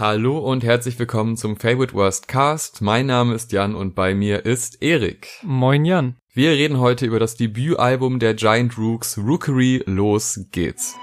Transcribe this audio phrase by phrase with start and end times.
[0.00, 2.80] Hallo und herzlich willkommen zum Favorite Worst Cast.
[2.82, 5.26] Mein Name ist Jan und bei mir ist Erik.
[5.42, 6.14] Moin Jan.
[6.32, 9.82] Wir reden heute über das Debütalbum der Giant Rooks, Rookery.
[9.86, 10.94] Los geht's.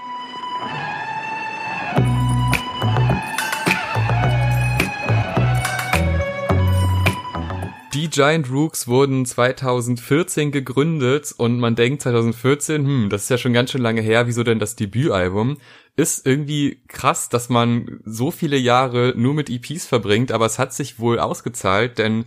[7.94, 13.54] Die Giant Rooks wurden 2014 gegründet und man denkt 2014, hm, das ist ja schon
[13.54, 15.58] ganz schön lange her, wieso denn das Debütalbum?
[15.98, 20.74] Ist irgendwie krass, dass man so viele Jahre nur mit EPs verbringt, aber es hat
[20.74, 22.26] sich wohl ausgezahlt, denn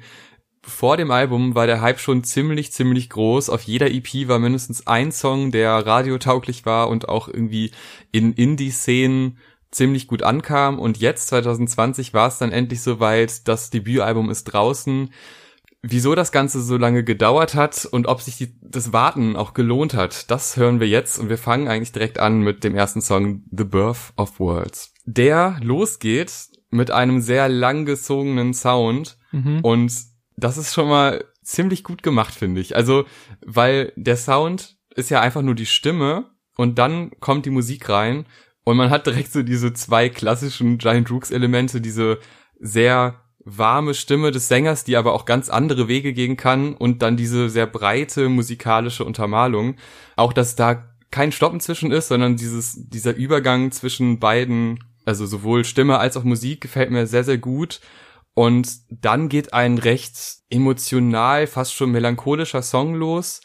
[0.62, 3.50] vor dem Album war der Hype schon ziemlich, ziemlich groß.
[3.50, 7.70] Auf jeder EP war mindestens ein Song, der radiotauglich war und auch irgendwie
[8.12, 9.38] in Indie-Szenen
[9.70, 10.78] ziemlich gut ankam.
[10.78, 15.10] Und jetzt, 2020, war es dann endlich soweit, das Debütalbum ist draußen
[15.82, 19.94] wieso das Ganze so lange gedauert hat und ob sich die, das Warten auch gelohnt
[19.94, 23.44] hat, das hören wir jetzt und wir fangen eigentlich direkt an mit dem ersten Song
[23.50, 24.92] The Birth of Worlds.
[25.04, 26.32] Der losgeht
[26.70, 29.60] mit einem sehr langgezogenen Sound mhm.
[29.62, 29.92] und
[30.36, 32.76] das ist schon mal ziemlich gut gemacht, finde ich.
[32.76, 33.06] Also,
[33.44, 38.26] weil der Sound ist ja einfach nur die Stimme und dann kommt die Musik rein
[38.64, 42.18] und man hat direkt so diese zwei klassischen Giant Rooks Elemente, diese
[42.60, 43.22] sehr
[43.56, 47.48] warme Stimme des Sängers, die aber auch ganz andere Wege gehen kann und dann diese
[47.48, 49.76] sehr breite musikalische Untermalung.
[50.16, 55.64] Auch, dass da kein Stoppen zwischen ist, sondern dieses, dieser Übergang zwischen beiden, also sowohl
[55.64, 57.80] Stimme als auch Musik gefällt mir sehr, sehr gut.
[58.34, 60.16] Und dann geht ein recht
[60.50, 63.40] emotional, fast schon melancholischer Song los,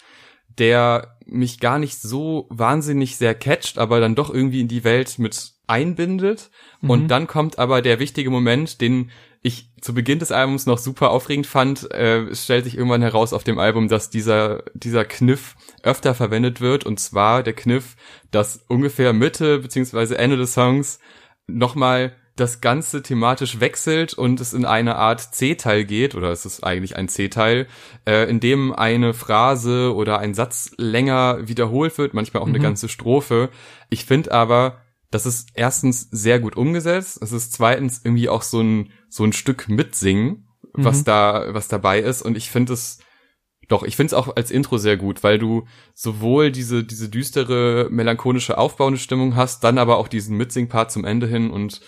[0.60, 5.18] der mich gar nicht so wahnsinnig sehr catcht, aber dann doch irgendwie in die Welt
[5.18, 6.52] mit einbindet.
[6.82, 6.90] Mhm.
[6.90, 9.10] Und dann kommt aber der wichtige Moment, den
[9.44, 13.34] ich zu Beginn des Albums noch super aufregend fand, äh, es stellt sich irgendwann heraus
[13.34, 16.86] auf dem Album, dass dieser, dieser Kniff öfter verwendet wird.
[16.86, 17.98] Und zwar der Kniff,
[18.32, 21.00] dass ungefähr Mitte beziehungsweise Ende des Songs
[21.46, 26.64] nochmal das Ganze thematisch wechselt und es in eine Art C-Teil geht, oder es ist
[26.64, 27.68] eigentlich ein C-Teil,
[28.08, 32.56] äh, in dem eine Phrase oder ein Satz länger wiederholt wird, manchmal auch mhm.
[32.56, 33.50] eine ganze Strophe.
[33.90, 34.83] Ich finde aber,
[35.14, 37.20] das ist erstens sehr gut umgesetzt.
[37.22, 41.06] Es ist zweitens irgendwie auch so ein, so ein Stück Mitsingen, was mhm.
[41.06, 42.24] da, was dabei ist.
[42.24, 42.98] Und ich finde es,
[43.68, 47.90] doch, ich finde es auch als Intro sehr gut, weil du sowohl diese, diese düstere,
[47.92, 51.82] melancholische, aufbauende Stimmung hast, dann aber auch diesen Mitsing-Part zum Ende hin und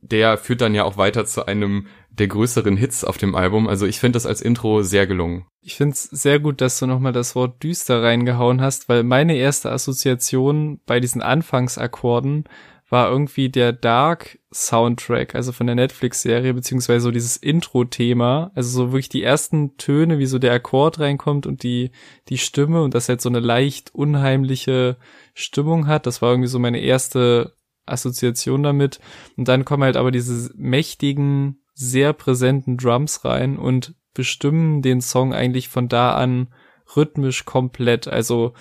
[0.00, 3.68] der führt dann ja auch weiter zu einem der größeren Hits auf dem Album.
[3.68, 5.46] Also ich finde das als Intro sehr gelungen.
[5.62, 9.36] Ich finde es sehr gut, dass du nochmal das Wort düster reingehauen hast, weil meine
[9.36, 12.44] erste Assoziation bei diesen Anfangsakkorden
[12.90, 18.92] war irgendwie der Dark Soundtrack, also von der Netflix-Serie, beziehungsweise so dieses Intro-Thema, also so
[18.92, 21.90] wirklich die ersten Töne, wie so der Akkord reinkommt und die,
[22.30, 24.96] die Stimme und das halt so eine leicht unheimliche
[25.34, 26.06] Stimmung hat.
[26.06, 27.57] Das war irgendwie so meine erste
[27.90, 29.00] Assoziation damit.
[29.36, 35.32] Und dann kommen halt aber diese mächtigen, sehr präsenten Drums rein und bestimmen den Song
[35.32, 36.48] eigentlich von da an
[36.96, 38.08] rhythmisch komplett.
[38.08, 38.54] Also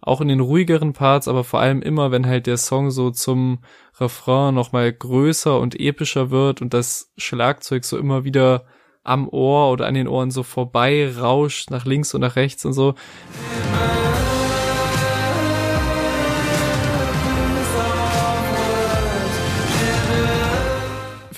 [0.00, 3.60] auch in den ruhigeren Parts, aber vor allem immer, wenn halt der Song so zum
[3.98, 8.66] Refrain nochmal größer und epischer wird und das Schlagzeug so immer wieder
[9.02, 12.72] am Ohr oder an den Ohren so vorbei rauscht nach links und nach rechts und
[12.72, 12.94] so.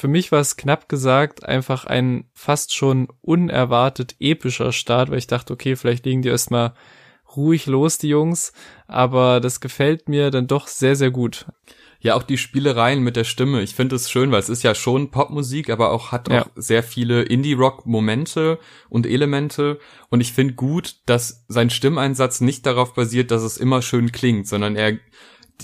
[0.06, 5.26] Für mich war es knapp gesagt einfach ein fast schon unerwartet epischer Start, weil ich
[5.26, 6.74] dachte, okay, vielleicht legen die erstmal
[7.34, 8.52] ruhig los, die Jungs.
[8.86, 11.46] Aber das gefällt mir dann doch sehr, sehr gut.
[11.98, 13.62] Ja, auch die Spielereien mit der Stimme.
[13.62, 16.42] Ich finde es schön, weil es ist ja schon Popmusik, aber auch hat ja.
[16.42, 19.80] auch sehr viele Indie-Rock-Momente und Elemente.
[20.08, 24.46] Und ich finde gut, dass sein Stimmeinsatz nicht darauf basiert, dass es immer schön klingt,
[24.46, 24.98] sondern er,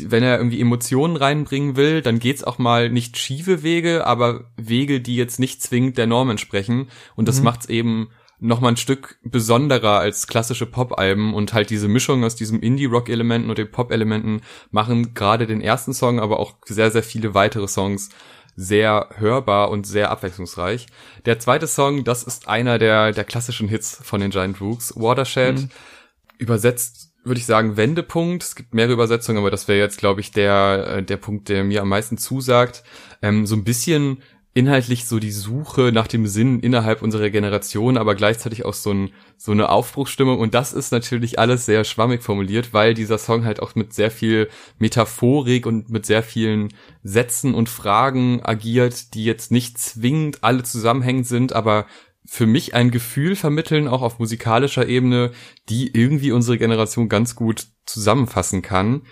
[0.01, 5.01] wenn er irgendwie Emotionen reinbringen will, dann geht's auch mal nicht schiefe Wege, aber Wege,
[5.01, 6.89] die jetzt nicht zwingend der Norm entsprechen.
[7.17, 7.45] Und das mhm.
[7.45, 8.09] macht's eben
[8.39, 13.51] noch mal ein Stück besonderer als klassische Pop-Alben und halt diese Mischung aus diesem Indie-Rock-Elementen
[13.51, 18.09] und den Pop-Elementen machen gerade den ersten Song, aber auch sehr, sehr viele weitere Songs
[18.57, 20.87] sehr hörbar und sehr abwechslungsreich.
[21.25, 25.61] Der zweite Song, das ist einer der, der klassischen Hits von den Giant Rooks, Watershed,
[25.61, 25.69] mhm.
[26.39, 28.43] übersetzt würde ich sagen Wendepunkt.
[28.43, 31.65] Es gibt mehrere Übersetzungen, aber das wäre jetzt, glaube ich, der, äh, der Punkt, der
[31.65, 32.83] mir am meisten zusagt.
[33.23, 34.19] Ähm, so ein bisschen
[34.55, 39.11] inhaltlich so die Suche nach dem Sinn innerhalb unserer Generation, aber gleichzeitig auch so, ein,
[39.39, 40.39] so eine Aufbruchsstimmung.
[40.39, 44.11] Und das ist natürlich alles sehr schwammig formuliert, weil dieser Song halt auch mit sehr
[44.11, 46.69] viel Metaphorik und mit sehr vielen
[47.03, 51.87] Sätzen und Fragen agiert, die jetzt nicht zwingend alle zusammenhängend sind, aber
[52.33, 55.33] für mich ein Gefühl vermitteln, auch auf musikalischer Ebene,
[55.69, 59.03] die irgendwie unsere Generation ganz gut zusammenfassen kann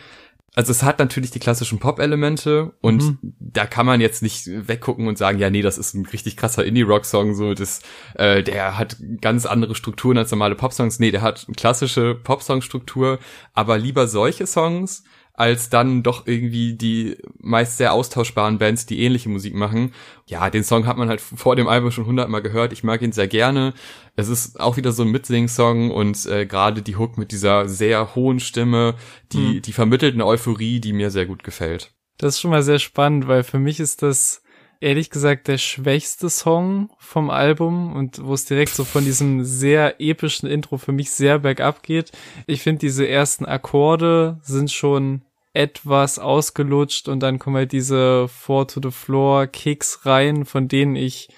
[0.54, 3.18] Also es hat natürlich die klassischen Pop-Elemente und mhm.
[3.38, 6.64] da kann man jetzt nicht weggucken und sagen, ja, nee, das ist ein richtig krasser
[6.64, 7.82] Indie-Rock-Song, so das,
[8.14, 10.98] äh, der hat ganz andere Strukturen als normale Pop-Songs.
[10.98, 13.18] Nee, der hat eine klassische Pop-Song-Struktur,
[13.52, 15.04] aber lieber solche Songs,
[15.40, 19.92] als dann doch irgendwie die meist sehr austauschbaren Bands, die ähnliche Musik machen.
[20.26, 22.74] Ja, den Song hat man halt vor dem Album schon hundertmal gehört.
[22.74, 23.72] Ich mag ihn sehr gerne.
[24.16, 28.14] Es ist auch wieder so ein Mitsing-Song und äh, gerade die Hook mit dieser sehr
[28.14, 28.96] hohen Stimme,
[29.32, 29.62] die, mhm.
[29.62, 31.94] die vermittelt eine Euphorie, die mir sehr gut gefällt.
[32.18, 34.42] Das ist schon mal sehr spannend, weil für mich ist das
[34.80, 40.00] ehrlich gesagt der schwächste Song vom Album und wo es direkt so von diesem sehr
[40.00, 42.12] epischen Intro für mich sehr bergab geht.
[42.46, 48.68] Ich finde, diese ersten Akkorde sind schon etwas ausgelutscht und dann kommen halt diese Four
[48.68, 51.28] to the Floor Kicks rein, von denen ich,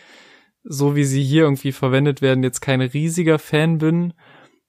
[0.65, 4.13] so wie sie hier irgendwie verwendet werden, jetzt kein riesiger Fan bin.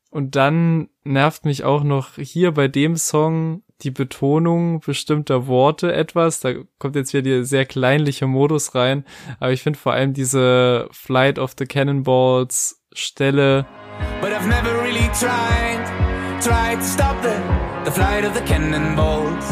[0.10, 6.40] Und dann nervt mich auch noch hier bei dem Song die Betonung bestimmter Worte etwas.
[6.40, 9.06] Da kommt jetzt wieder der sehr kleinliche Modus rein.
[9.40, 13.66] Aber ich finde vor allem diese Flight of the Cannonballs Stelle.
[14.22, 16.03] But I've never really tried,
[16.44, 17.34] tried to stop the
[17.86, 19.46] the flight of the cannonballs.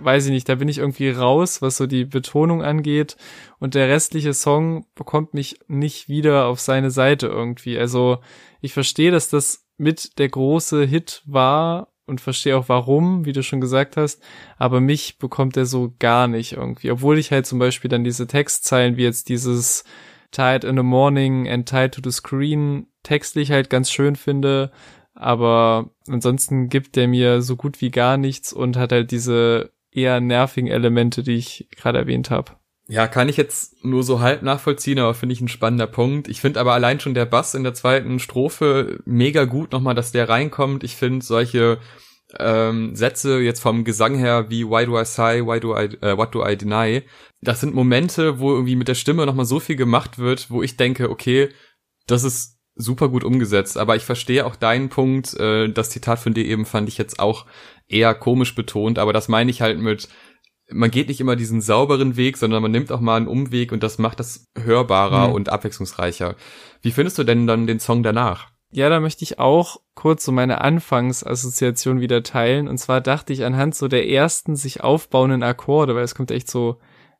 [0.00, 3.16] Weiß ich nicht, da bin ich irgendwie raus, was so die Betonung angeht.
[3.58, 7.78] Und der restliche Song bekommt mich nicht wieder auf seine Seite irgendwie.
[7.78, 8.18] Also
[8.62, 13.42] ich verstehe, dass das mit der große Hit war und verstehe auch warum, wie du
[13.42, 14.22] schon gesagt hast,
[14.56, 16.90] aber mich bekommt er so gar nicht irgendwie.
[16.90, 19.84] Obwohl ich halt zum Beispiel dann diese Textzeilen wie jetzt dieses
[20.30, 24.70] Tied in the Morning and Tied to the Screen textlich halt ganz schön finde,
[25.16, 30.20] aber ansonsten gibt der mir so gut wie gar nichts und hat halt diese eher
[30.20, 32.52] nervigen Elemente, die ich gerade erwähnt habe.
[32.88, 36.28] Ja, kann ich jetzt nur so halb nachvollziehen, aber finde ich ein spannender Punkt.
[36.28, 40.12] Ich finde aber allein schon der Bass in der zweiten Strophe mega gut nochmal, dass
[40.12, 40.84] der reinkommt.
[40.84, 41.78] Ich finde solche
[42.38, 46.16] ähm, Sätze jetzt vom Gesang her wie Why do I sigh, why do I, äh,
[46.16, 47.02] what do I deny,
[47.40, 50.76] das sind Momente, wo irgendwie mit der Stimme nochmal so viel gemacht wird, wo ich
[50.76, 51.50] denke, okay,
[52.06, 53.76] das ist super gut umgesetzt.
[53.76, 55.34] Aber ich verstehe auch deinen Punkt.
[55.34, 57.46] Äh, das Zitat von dir eben fand ich jetzt auch
[57.88, 58.98] eher komisch betont.
[58.98, 60.08] Aber das meine ich halt mit,
[60.70, 63.82] man geht nicht immer diesen sauberen Weg, sondern man nimmt auch mal einen Umweg und
[63.82, 65.34] das macht das hörbarer mhm.
[65.34, 66.36] und abwechslungsreicher.
[66.82, 68.48] Wie findest du denn dann den Song danach?
[68.72, 72.68] Ja, da möchte ich auch kurz so meine Anfangsassoziation wieder teilen.
[72.68, 76.50] Und zwar dachte ich anhand so der ersten sich aufbauenden Akkorde, weil es kommt echt
[76.50, 76.78] so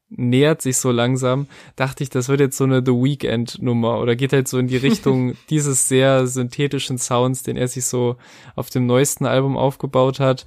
[0.08, 4.14] nähert sich so langsam, dachte ich, das wird jetzt so eine The Weekend Nummer oder
[4.14, 8.16] geht halt so in die Richtung dieses sehr synthetischen Sounds, den er sich so
[8.54, 10.46] auf dem neuesten Album aufgebaut hat.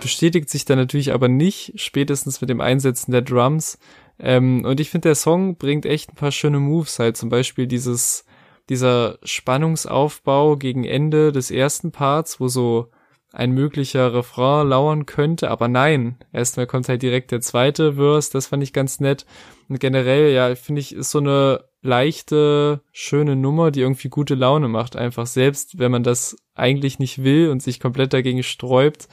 [0.00, 3.78] Bestätigt sich dann natürlich aber nicht, spätestens mit dem Einsetzen der Drums.
[4.20, 7.66] Ähm, und ich finde, der Song bringt echt ein paar schöne Moves, halt zum Beispiel
[7.66, 8.24] dieses
[8.68, 12.90] dieser Spannungsaufbau gegen Ende des ersten Parts, wo so
[13.32, 18.46] ein möglicher Refrain lauern könnte, aber nein, erstmal kommt halt direkt der zweite Verse, das
[18.46, 19.26] fand ich ganz nett.
[19.68, 24.68] Und generell, ja, finde ich, ist so eine leichte, schöne Nummer, die irgendwie gute Laune
[24.68, 29.08] macht, einfach selbst, wenn man das eigentlich nicht will und sich komplett dagegen sträubt.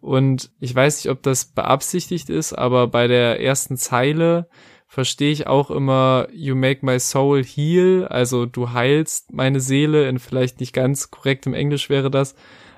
[0.00, 4.48] Und ich weiß nicht, ob das beabsichtigt ist, aber bei der ersten Zeile
[4.88, 10.18] verstehe ich auch immer You make my soul heal, also du heilst meine Seele, in
[10.18, 12.34] vielleicht nicht ganz korrektem Englisch wäre das,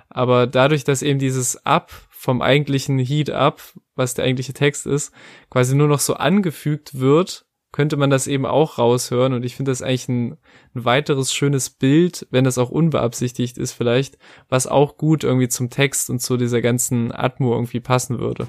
[0.09, 3.63] aber dadurch, dass eben dieses Up vom eigentlichen Heat Up,
[3.95, 5.13] was der eigentliche Text ist,
[5.49, 9.71] quasi nur noch so angefügt wird, könnte man das eben auch raushören und ich finde
[9.71, 10.33] das eigentlich ein,
[10.75, 15.71] ein, weiteres schönes Bild, wenn das auch unbeabsichtigt ist vielleicht, was auch gut irgendwie zum
[15.71, 18.49] Text und zu dieser ganzen Atmo irgendwie passen würde.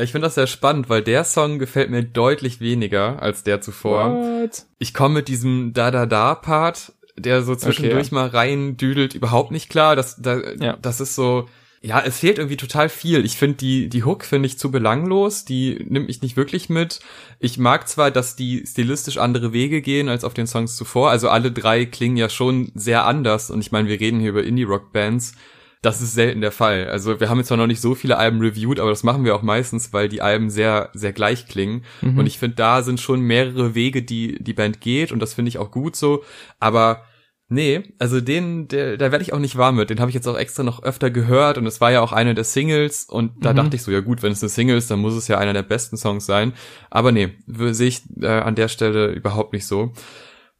[0.00, 3.60] Ja, ich finde das sehr spannend, weil der Song gefällt mir deutlich weniger als der
[3.60, 4.14] zuvor.
[4.14, 4.64] What?
[4.78, 8.14] Ich komme mit diesem Da-Da-Da-Part, der so zwischendurch okay.
[8.14, 9.96] mal rein düdelt, überhaupt nicht klar.
[9.96, 10.78] Das, da, ja.
[10.80, 11.50] das ist so,
[11.82, 13.26] ja, es fehlt irgendwie total viel.
[13.26, 17.00] Ich finde die, die Hook finde ich zu belanglos, die nimmt mich nicht wirklich mit.
[17.38, 21.10] Ich mag zwar, dass die stilistisch andere Wege gehen als auf den Songs zuvor.
[21.10, 24.44] Also alle drei klingen ja schon sehr anders und ich meine, wir reden hier über
[24.44, 25.34] Indie-Rock-Bands
[25.82, 26.88] das ist selten der Fall.
[26.88, 29.34] Also wir haben jetzt zwar noch nicht so viele Alben reviewed, aber das machen wir
[29.34, 31.84] auch meistens, weil die Alben sehr, sehr gleich klingen.
[32.02, 32.18] Mhm.
[32.18, 35.48] Und ich finde, da sind schon mehrere Wege, die die Band geht und das finde
[35.48, 36.22] ich auch gut so.
[36.58, 37.04] Aber
[37.48, 39.88] nee, also den, der, da werde ich auch nicht warm mit.
[39.88, 42.34] Den habe ich jetzt auch extra noch öfter gehört und es war ja auch eine
[42.34, 43.56] der Singles und da mhm.
[43.56, 45.54] dachte ich so, ja gut, wenn es eine Single ist, dann muss es ja einer
[45.54, 46.52] der besten Songs sein.
[46.90, 49.94] Aber nee, sehe ich äh, an der Stelle überhaupt nicht so.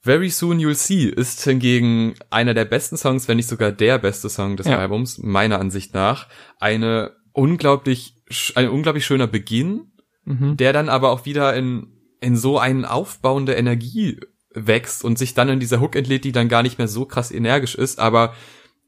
[0.03, 4.29] Very Soon You'll See ist hingegen einer der besten Songs, wenn nicht sogar der beste
[4.29, 4.79] Song des ja.
[4.79, 6.29] Albums, meiner Ansicht nach.
[6.59, 8.17] Eine unglaublich,
[8.55, 9.91] ein unglaublich schöner Beginn.
[10.25, 10.57] mhm.
[10.57, 11.89] der dann aber auch wieder in,
[12.21, 14.21] in so eine aufbauende Energie
[14.53, 17.31] wächst und sich dann in dieser Hook entlädt, die dann gar nicht mehr so krass
[17.31, 18.35] energisch ist, aber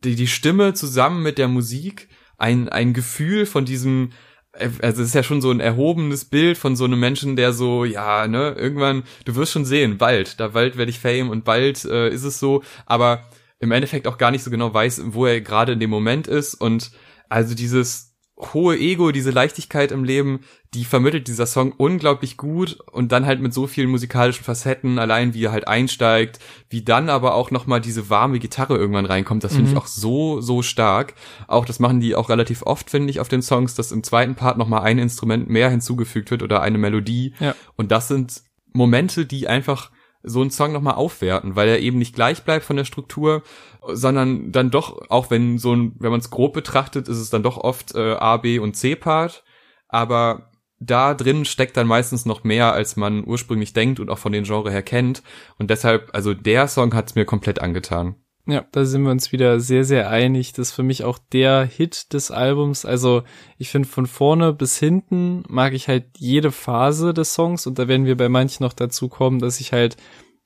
[0.05, 4.11] die, die Stimme zusammen mit der Musik ein, ein Gefühl von diesem,
[4.53, 7.85] also es ist ja schon so ein erhobenes Bild von so einem Menschen, der so,
[7.85, 11.85] ja, ne, irgendwann, du wirst schon sehen, bald, da bald werde ich Fame und bald
[11.85, 13.25] äh, ist es so, aber
[13.61, 16.55] im Endeffekt auch gar nicht so genau weiß, wo er gerade in dem Moment ist.
[16.55, 16.91] Und
[17.29, 18.12] also dieses
[18.55, 20.41] hohe Ego, diese Leichtigkeit im Leben,
[20.75, 25.35] die vermittelt dieser Song unglaublich gut und dann halt mit so vielen musikalischen Facetten, allein
[25.35, 26.39] wie er halt einsteigt,
[26.71, 29.77] wie dann aber auch nochmal diese warme Gitarre irgendwann reinkommt, das finde mhm.
[29.77, 31.15] ich auch so, so stark.
[31.47, 34.35] Auch das machen die auch relativ oft, finde ich, auf den Songs, dass im zweiten
[34.35, 37.35] Part nochmal ein Instrument mehr hinzugefügt wird oder eine Melodie.
[37.39, 37.55] Ja.
[37.77, 39.91] Und das sind Momente, die einfach
[40.23, 43.43] so einen Song nochmal aufwerten, weil er eben nicht gleich bleibt von der Struktur,
[43.89, 47.43] sondern dann doch, auch wenn so ein, wenn man es grob betrachtet, ist es dann
[47.43, 49.43] doch oft äh, A, B und C-Part,
[49.89, 54.33] aber da drin steckt dann meistens noch mehr, als man ursprünglich denkt und auch von
[54.33, 55.23] den Genre her kennt.
[55.59, 58.17] Und deshalb, also der Song hat's mir komplett angetan.
[58.47, 60.53] Ja, da sind wir uns wieder sehr, sehr einig.
[60.53, 62.85] Das ist für mich auch der Hit des Albums.
[62.85, 63.23] Also
[63.57, 67.87] ich finde von vorne bis hinten mag ich halt jede Phase des Songs und da
[67.87, 69.97] werden wir bei manchen noch dazu kommen, dass ich halt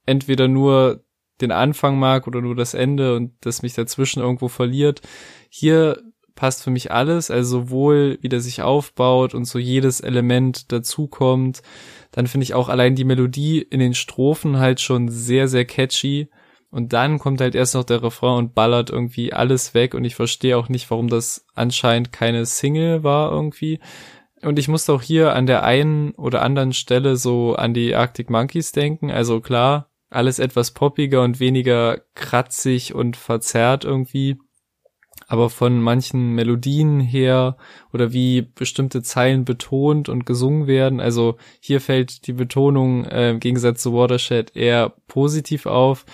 [0.05, 1.05] entweder nur
[1.41, 5.01] den Anfang mag oder nur das Ende und das mich dazwischen irgendwo verliert.
[5.49, 6.03] Hier
[6.35, 11.63] passt für mich alles, also sowohl wie der sich aufbaut und so jedes Element dazukommt.
[12.13, 16.29] Dann finde ich auch allein die Melodie in den Strophen halt schon sehr, sehr catchy.
[16.77, 20.15] Und dann kommt halt erst noch der Refrain und ballert irgendwie alles weg und ich
[20.15, 23.81] verstehe auch nicht, warum das anscheinend keine Single war irgendwie.
[24.43, 28.29] Und ich musste auch hier an der einen oder anderen Stelle so an die Arctic
[28.29, 29.11] Monkeys denken.
[29.11, 34.37] Also klar, alles etwas poppiger und weniger kratzig und verzerrt irgendwie.
[35.29, 37.57] Aber von manchen Melodien her
[37.91, 43.41] oder wie bestimmte Zeilen betont und gesungen werden, also hier fällt die Betonung äh, im
[43.41, 46.05] Gegensatz zu Watershed eher positiv auf.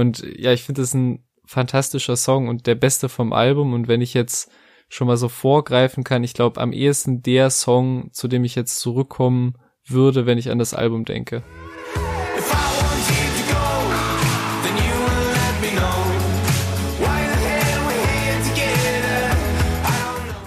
[0.00, 3.74] Und ja, ich finde es ein fantastischer Song und der beste vom Album.
[3.74, 4.50] Und wenn ich jetzt
[4.88, 8.80] schon mal so vorgreifen kann, ich glaube am ehesten der Song, zu dem ich jetzt
[8.80, 9.54] zurückkommen
[9.86, 11.42] würde, wenn ich an das Album denke.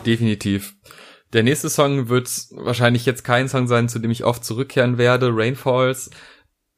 [0.03, 0.75] definitiv.
[1.31, 5.31] Der nächste Song wird wahrscheinlich jetzt kein Song sein, zu dem ich oft zurückkehren werde.
[5.33, 6.11] Rainfalls.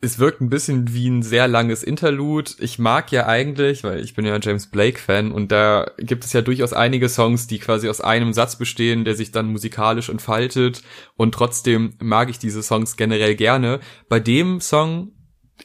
[0.02, 2.52] Es wirkt ein bisschen wie ein sehr langes Interlude.
[2.60, 6.26] Ich mag ja eigentlich, weil ich bin ja ein James Blake Fan und da gibt
[6.26, 10.10] es ja durchaus einige Songs, die quasi aus einem Satz bestehen, der sich dann musikalisch
[10.10, 10.84] entfaltet
[11.16, 13.80] und trotzdem mag ich diese Songs generell gerne.
[14.10, 15.14] Bei dem Song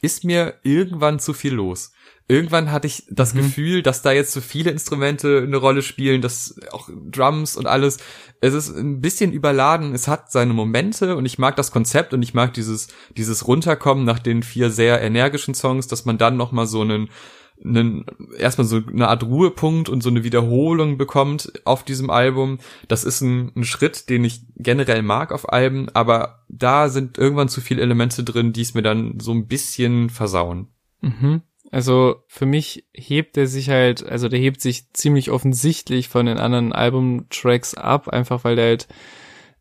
[0.01, 1.93] ist mir irgendwann zu viel los
[2.31, 3.39] irgendwann hatte ich das mhm.
[3.39, 7.99] Gefühl, dass da jetzt so viele Instrumente eine Rolle spielen, dass auch Drums und alles.
[8.41, 9.95] Es ist ein bisschen überladen.
[9.95, 14.05] Es hat seine Momente und ich mag das Konzept und ich mag dieses dieses runterkommen
[14.05, 17.11] nach den vier sehr energischen Songs, dass man dann noch mal so einen
[17.63, 18.07] einen,
[18.39, 22.59] erstmal so eine Art Ruhepunkt und so eine Wiederholung bekommt auf diesem Album.
[22.89, 27.51] Das ist ein, ein, Schritt, den ich generell mag auf Alben, aber da sind irgendwann
[27.51, 30.69] zu viele Elemente drin, die es mir dann so ein bisschen versauen.
[31.03, 31.43] Mhm.
[31.71, 36.39] Also für mich hebt er sich halt, also der hebt sich ziemlich offensichtlich von den
[36.39, 38.89] anderen Albumtracks ab, einfach weil der halt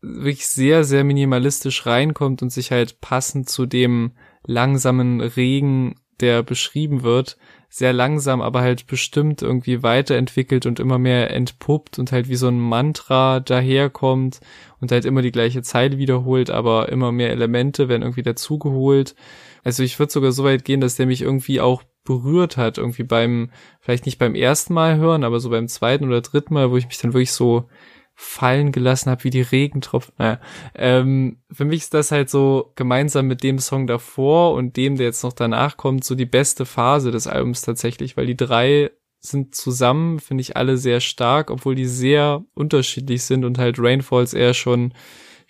[0.02, 4.12] wirklich sehr, sehr minimalistisch reinkommt und sich halt passend zu dem
[4.44, 7.36] langsamen Regen, der beschrieben wird,
[7.68, 12.48] sehr langsam, aber halt bestimmt irgendwie weiterentwickelt und immer mehr entpuppt und halt wie so
[12.48, 14.40] ein Mantra daherkommt
[14.80, 19.14] und halt immer die gleiche Zeile wiederholt, aber immer mehr Elemente werden irgendwie dazugeholt.
[19.62, 23.02] Also ich würde sogar so weit gehen, dass der mich irgendwie auch berührt hat, irgendwie
[23.02, 26.76] beim, vielleicht nicht beim ersten Mal hören, aber so beim zweiten oder dritten Mal, wo
[26.76, 27.68] ich mich dann wirklich so
[28.14, 30.14] fallen gelassen habe, wie die Regentropfen.
[30.18, 30.40] Naja,
[30.74, 35.06] ähm, für mich ist das halt so gemeinsam mit dem Song davor und dem, der
[35.06, 38.90] jetzt noch danach kommt, so die beste Phase des Albums tatsächlich, weil die drei
[39.20, 44.34] sind zusammen, finde ich alle sehr stark, obwohl die sehr unterschiedlich sind und halt Rainfalls
[44.34, 44.92] eher schon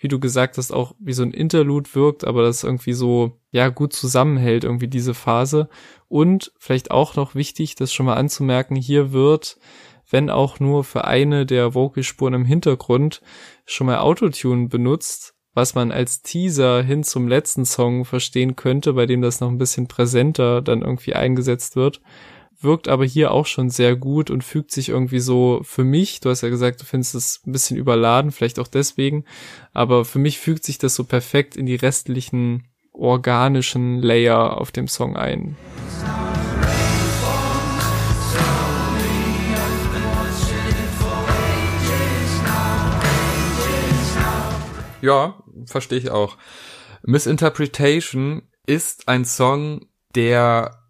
[0.01, 3.69] wie du gesagt hast, auch wie so ein Interlude wirkt, aber das irgendwie so, ja,
[3.69, 5.69] gut zusammenhält, irgendwie diese Phase.
[6.07, 9.57] Und vielleicht auch noch wichtig, das schon mal anzumerken, hier wird,
[10.09, 13.21] wenn auch nur für eine der Vocalspuren im Hintergrund,
[13.65, 19.05] schon mal Autotune benutzt, was man als Teaser hin zum letzten Song verstehen könnte, bei
[19.05, 22.01] dem das noch ein bisschen präsenter dann irgendwie eingesetzt wird
[22.63, 26.29] wirkt aber hier auch schon sehr gut und fügt sich irgendwie so für mich, du
[26.29, 29.25] hast ja gesagt, du findest es ein bisschen überladen, vielleicht auch deswegen,
[29.73, 34.87] aber für mich fügt sich das so perfekt in die restlichen organischen Layer auf dem
[34.87, 35.57] Song ein.
[45.01, 46.37] Ja, verstehe ich auch.
[47.03, 50.80] Misinterpretation ist ein Song, der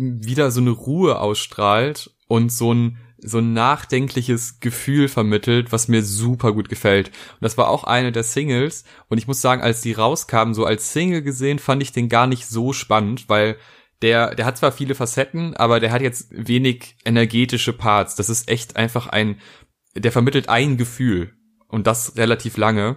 [0.00, 6.02] wieder so eine Ruhe ausstrahlt und so ein so ein nachdenkliches Gefühl vermittelt, was mir
[6.02, 7.08] super gut gefällt.
[7.08, 8.84] Und das war auch eine der Singles.
[9.08, 12.26] Und ich muss sagen, als die rauskamen, so als Single gesehen, fand ich den gar
[12.26, 13.56] nicht so spannend, weil
[14.02, 18.14] der, der hat zwar viele Facetten, aber der hat jetzt wenig energetische Parts.
[18.14, 19.40] Das ist echt einfach ein,
[19.94, 21.34] der vermittelt ein Gefühl.
[21.68, 22.96] Und das relativ lange.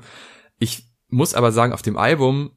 [0.57, 2.51] Ich muss aber sagen, auf dem Album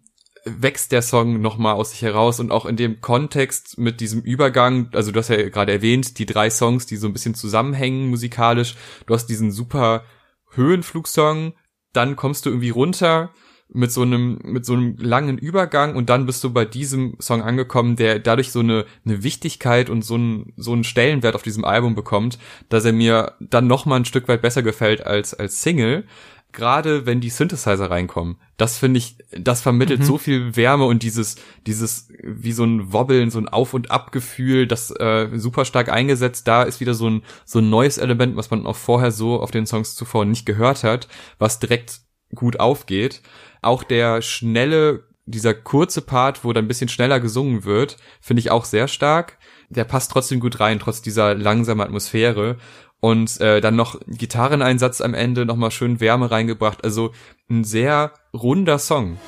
[0.47, 4.89] wächst der Song nochmal aus sich heraus und auch in dem Kontext mit diesem Übergang,
[4.95, 8.77] also du hast ja gerade erwähnt, die drei Songs, die so ein bisschen zusammenhängen musikalisch.
[9.07, 10.05] Du hast diesen super
[10.53, 11.55] Höhenflugsong,
[11.93, 13.33] dann kommst du irgendwie runter
[13.69, 17.43] mit so einem mit so einem langen Übergang und dann bist du bei diesem Song
[17.43, 21.65] angekommen, der dadurch so eine eine Wichtigkeit und so einen so einen Stellenwert auf diesem
[21.65, 22.39] Album bekommt,
[22.69, 26.07] dass er mir dann noch mal ein Stück weit besser gefällt als als Single
[26.53, 30.05] gerade wenn die Synthesizer reinkommen, das finde ich, das vermittelt mhm.
[30.05, 31.37] so viel Wärme und dieses,
[31.67, 36.49] dieses, wie so ein Wobbeln, so ein Auf- und Ab-Gefühl, das äh, super stark eingesetzt.
[36.49, 39.51] Da ist wieder so ein, so ein neues Element, was man auch vorher so auf
[39.51, 42.01] den Songs zuvor nicht gehört hat, was direkt
[42.35, 43.23] gut aufgeht.
[43.61, 48.51] Auch der schnelle, dieser kurze Part, wo dann ein bisschen schneller gesungen wird, finde ich
[48.51, 49.39] auch sehr stark.
[49.69, 52.57] Der passt trotzdem gut rein, trotz dieser langsamen Atmosphäre
[53.01, 56.85] und äh, dann noch Gitarreneinsatz am Ende, nochmal schön Wärme reingebracht.
[56.85, 57.13] Also
[57.49, 59.19] ein sehr runder Song.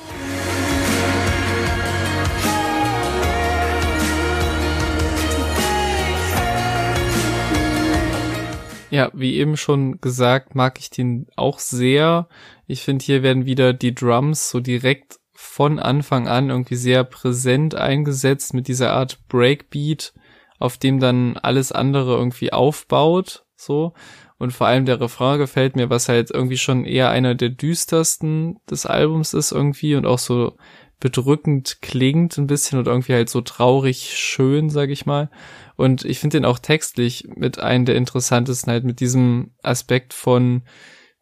[8.91, 12.27] Ja, wie eben schon gesagt, mag ich den auch sehr.
[12.65, 17.75] Ich finde, hier werden wieder die Drums so direkt von Anfang an irgendwie sehr präsent
[17.75, 20.13] eingesetzt mit dieser Art Breakbeat,
[20.57, 23.93] auf dem dann alles andere irgendwie aufbaut so.
[24.37, 28.59] Und vor allem der Refrain gefällt mir, was halt irgendwie schon eher einer der düstersten
[28.69, 30.57] des Albums ist irgendwie und auch so
[30.99, 35.29] bedrückend klingt ein bisschen und irgendwie halt so traurig schön, sag ich mal.
[35.75, 40.63] Und ich finde den auch textlich mit einem der interessantesten halt mit diesem Aspekt von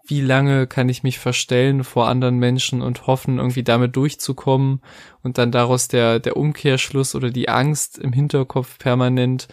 [0.09, 4.81] wie lange kann ich mich verstellen vor anderen Menschen und hoffen, irgendwie damit durchzukommen
[5.21, 9.49] und dann daraus der, der Umkehrschluss oder die Angst im Hinterkopf permanent,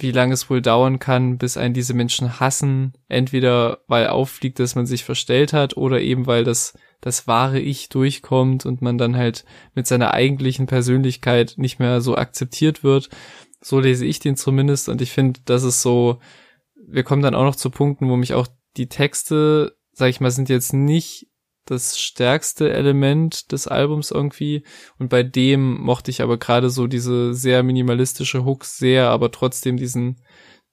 [0.00, 4.74] wie lange es wohl dauern kann, bis einen diese Menschen hassen, entweder weil auffliegt, dass
[4.74, 9.16] man sich verstellt hat oder eben weil das, das wahre Ich durchkommt und man dann
[9.16, 13.08] halt mit seiner eigentlichen Persönlichkeit nicht mehr so akzeptiert wird.
[13.60, 16.20] So lese ich den zumindest und ich finde, das ist so,
[16.86, 20.30] wir kommen dann auch noch zu Punkten, wo mich auch die Texte sag ich mal,
[20.30, 21.26] sind jetzt nicht
[21.70, 24.62] das stärkste Element des Albums irgendwie.
[24.98, 29.76] Und bei dem mochte ich aber gerade so diese sehr minimalistische Hook sehr, aber trotzdem
[29.76, 30.16] diesen,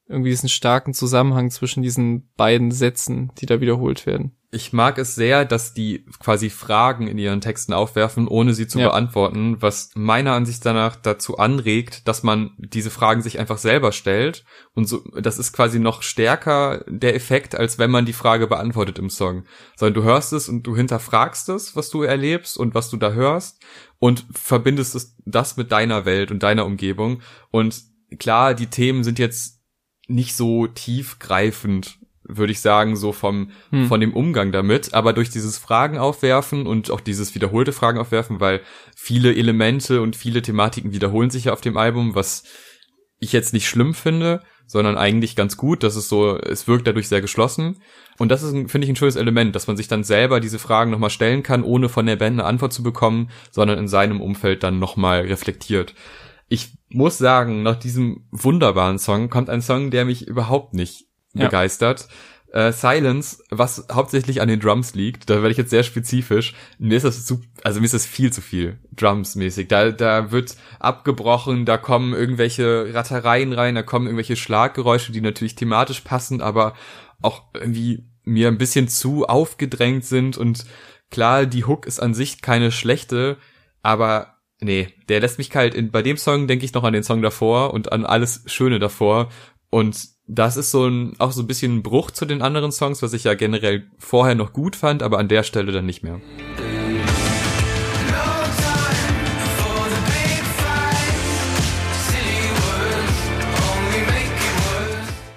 [0.08, 5.16] irgendwie diesen starken Zusammenhang zwischen diesen beiden Sätzen, die da wiederholt werden ich mag es
[5.16, 8.88] sehr, dass die quasi Fragen in ihren Texten aufwerfen, ohne sie zu ja.
[8.88, 14.46] beantworten, was meiner Ansicht danach dazu anregt, dass man diese Fragen sich einfach selber stellt.
[14.74, 18.98] Und so, das ist quasi noch stärker der Effekt, als wenn man die Frage beantwortet
[18.98, 19.44] im Song.
[19.76, 23.12] Sondern du hörst es und du hinterfragst es, was du erlebst und was du da
[23.12, 23.62] hörst
[24.00, 27.22] und verbindest es, das mit deiner Welt und deiner Umgebung.
[27.52, 27.84] Und
[28.20, 29.55] klar, die Themen sind jetzt
[30.08, 33.88] nicht so tiefgreifend würde ich sagen, so vom, hm.
[33.88, 34.94] von dem Umgang damit.
[34.94, 38.62] Aber durch dieses Fragen aufwerfen und auch dieses wiederholte Fragen aufwerfen, weil
[38.96, 42.44] viele Elemente und viele Thematiken wiederholen sich ja auf dem Album, was
[43.20, 45.84] ich jetzt nicht schlimm finde, sondern eigentlich ganz gut.
[45.84, 47.82] Das ist so, es wirkt dadurch sehr geschlossen.
[48.18, 50.92] Und das ist, finde ich, ein schönes Element, dass man sich dann selber diese Fragen
[50.92, 54.64] nochmal stellen kann, ohne von der Band eine Antwort zu bekommen, sondern in seinem Umfeld
[54.64, 55.94] dann nochmal reflektiert.
[56.48, 61.46] Ich muss sagen, nach diesem wunderbaren Song kommt ein Song, der mich überhaupt nicht ja.
[61.46, 62.08] begeistert.
[62.52, 66.54] Äh, Silence, was hauptsächlich an den Drums liegt, da werde ich jetzt sehr spezifisch.
[66.78, 69.68] Mir ist das zu, also mir ist das viel zu viel Drums-mäßig.
[69.68, 75.56] Da, da wird abgebrochen, da kommen irgendwelche Rattereien rein, da kommen irgendwelche Schlaggeräusche, die natürlich
[75.56, 76.76] thematisch passen, aber
[77.22, 80.66] auch irgendwie mir ein bisschen zu aufgedrängt sind und
[81.12, 83.38] klar, die Hook ist an sich keine schlechte,
[83.82, 85.74] aber nee, der lässt mich kalt.
[85.74, 88.80] In, bei dem Song denke ich noch an den Song davor und an alles Schöne
[88.80, 89.30] davor
[89.70, 93.02] und das ist so ein, auch so ein bisschen ein Bruch zu den anderen Songs,
[93.02, 96.20] was ich ja generell vorher noch gut fand, aber an der Stelle dann nicht mehr.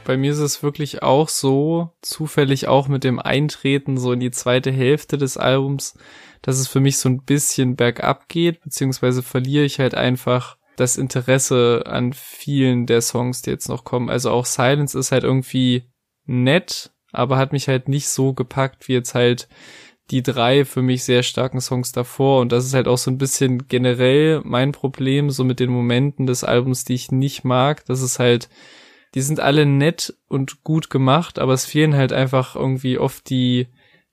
[0.08, 4.30] Bei mir ist es wirklich auch so, zufällig auch mit dem Eintreten so in die
[4.30, 5.98] zweite Hälfte des Albums,
[6.40, 10.96] dass es für mich so ein bisschen bergab geht, beziehungsweise verliere ich halt einfach das
[10.96, 14.08] Interesse an vielen der Songs, die jetzt noch kommen.
[14.08, 15.82] Also auch Silence ist halt irgendwie
[16.24, 19.46] nett, aber hat mich halt nicht so gepackt wie jetzt halt
[20.10, 23.18] die drei für mich sehr starken Songs davor und das ist halt auch so ein
[23.18, 27.84] bisschen generell mein Problem, so mit den Momenten des Albums, die ich nicht mag.
[27.84, 28.48] Das ist halt,
[29.14, 33.68] die sind alle nett und gut gemacht, aber es fehlen halt einfach irgendwie oft die,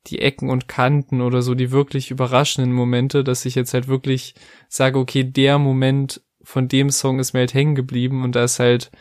[0.08, 4.36] die Ecken und Kanten oder so die wirklich überraschenden Momente, dass ich jetzt halt wirklich
[4.70, 8.60] sage, okay, der Moment von dem Song ist mir halt hängen geblieben und da ist
[8.60, 8.92] halt,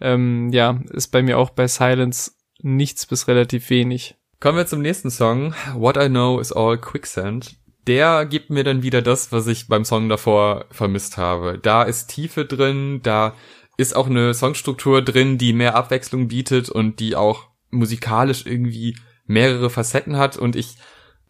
[0.00, 4.16] ähm, ja, ist bei mir auch bei Silence nichts bis relativ wenig.
[4.40, 5.54] Kommen wir zum nächsten Song.
[5.74, 7.56] What I Know is All Quicksand.
[7.86, 11.58] Der gibt mir dann wieder das, was ich beim Song davor vermisst habe.
[11.58, 13.34] Da ist Tiefe drin, da
[13.78, 19.70] ist auch eine Songstruktur drin, die mehr Abwechslung bietet und die auch musikalisch irgendwie mehrere
[19.70, 20.76] Facetten hat und ich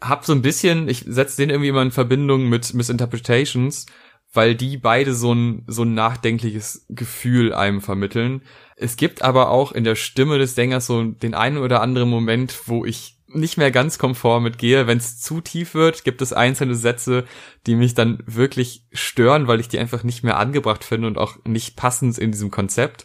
[0.00, 3.86] hab so ein bisschen, ich setze den irgendwie immer in Verbindung mit Misinterpretations,
[4.32, 8.42] weil die beide so ein, so ein nachdenkliches Gefühl einem vermitteln.
[8.76, 12.56] Es gibt aber auch in der Stimme des Sängers so den einen oder anderen Moment,
[12.66, 14.86] wo ich nicht mehr ganz komfort mitgehe.
[14.86, 17.24] Wenn es zu tief wird, gibt es einzelne Sätze,
[17.66, 21.36] die mich dann wirklich stören, weil ich die einfach nicht mehr angebracht finde und auch
[21.44, 23.04] nicht passend in diesem Konzept.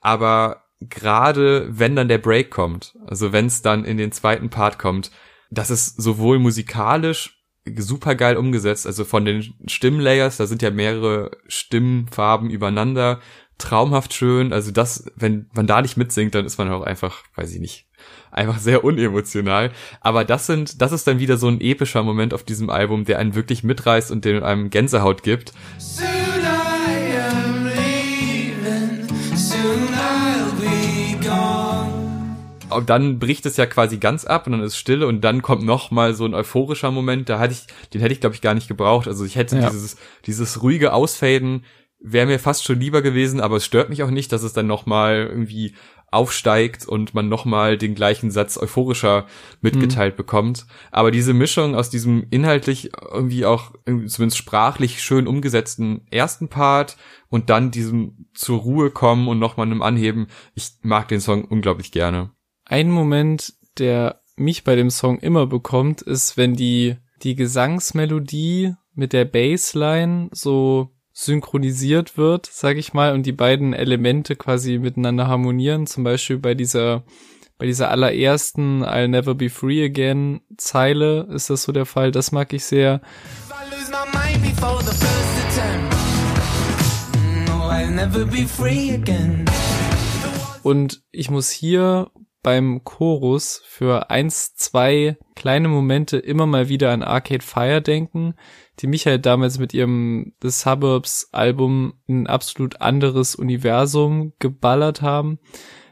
[0.00, 4.78] Aber gerade wenn dann der Break kommt, also wenn es dann in den zweiten Part
[4.78, 5.10] kommt,
[5.50, 7.40] das ist sowohl musikalisch
[7.76, 13.20] super geil umgesetzt, also von den Stimmlayers, da sind ja mehrere Stimmfarben übereinander,
[13.56, 17.54] traumhaft schön, also das, wenn man da nicht mitsingt, dann ist man auch einfach, weiß
[17.54, 17.86] ich nicht,
[18.34, 19.70] einfach sehr unemotional,
[20.00, 23.18] aber das sind, das ist dann wieder so ein epischer Moment auf diesem Album, der
[23.18, 25.52] einen wirklich mitreißt und den einem Gänsehaut gibt.
[25.78, 32.04] Soon I am leaving, soon I'll be gone
[32.70, 35.62] und dann bricht es ja quasi ganz ab und dann ist Stille und dann kommt
[35.62, 38.54] noch mal so ein euphorischer Moment, da hatte ich, den hätte ich glaube ich gar
[38.54, 39.06] nicht gebraucht.
[39.06, 39.70] Also ich hätte ja.
[39.70, 41.64] dieses, dieses ruhige Ausfaden
[42.06, 44.66] wäre mir fast schon lieber gewesen, aber es stört mich auch nicht, dass es dann
[44.66, 45.74] noch mal irgendwie
[46.14, 49.26] aufsteigt und man noch mal den gleichen Satz euphorischer
[49.60, 50.16] mitgeteilt mhm.
[50.16, 50.66] bekommt.
[50.90, 56.96] Aber diese Mischung aus diesem inhaltlich irgendwie auch irgendwie zumindest sprachlich schön umgesetzten ersten Part
[57.28, 61.44] und dann diesem zur Ruhe kommen und noch mal einem Anheben, ich mag den Song
[61.44, 62.30] unglaublich gerne.
[62.64, 69.12] Ein Moment, der mich bei dem Song immer bekommt, ist, wenn die, die Gesangsmelodie mit
[69.12, 75.86] der Bassline so synchronisiert wird, sag ich mal, und die beiden Elemente quasi miteinander harmonieren.
[75.86, 77.04] Zum Beispiel bei dieser,
[77.56, 82.10] bei dieser allerersten I'll Never Be Free Again Zeile ist das so der Fall.
[82.10, 83.00] Das mag ich sehr.
[90.64, 92.10] Und ich muss hier
[92.44, 98.34] beim Chorus für eins, zwei kleine Momente immer mal wieder an Arcade Fire denken,
[98.78, 105.02] die mich halt damals mit ihrem The Suburbs Album in ein absolut anderes Universum geballert
[105.02, 105.40] haben.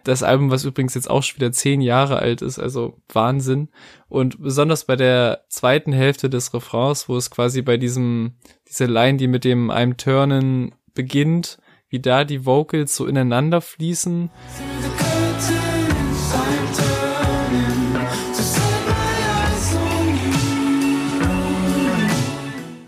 [0.05, 3.69] Das Album, was übrigens jetzt auch schon wieder zehn Jahre alt ist, also Wahnsinn.
[4.09, 8.37] Und besonders bei der zweiten Hälfte des Refrains, wo es quasi bei diesem,
[8.69, 14.31] diese Line, die mit dem I'm Turnen beginnt, wie da die Vocals so ineinander fließen.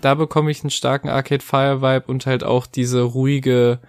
[0.04, 3.80] Da bekomme ich einen starken Arcade Fire Vibe und halt auch diese ruhige,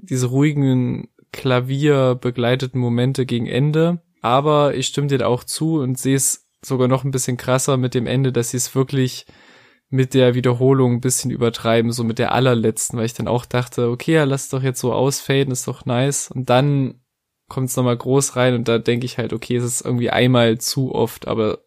[0.00, 4.00] diese ruhigen Klavier begleiteten Momente gegen Ende.
[4.22, 7.92] Aber ich stimme dir auch zu und sehe es sogar noch ein bisschen krasser mit
[7.92, 9.26] dem Ende, dass sie es wirklich
[9.90, 13.90] mit der Wiederholung ein bisschen übertreiben, so mit der allerletzten, weil ich dann auch dachte,
[13.90, 16.30] okay, ja, lass doch jetzt so ausfaden, ist doch nice.
[16.30, 17.03] Und dann
[17.48, 20.58] kommt es nochmal groß rein und da denke ich halt, okay, es ist irgendwie einmal
[20.58, 21.58] zu oft, aber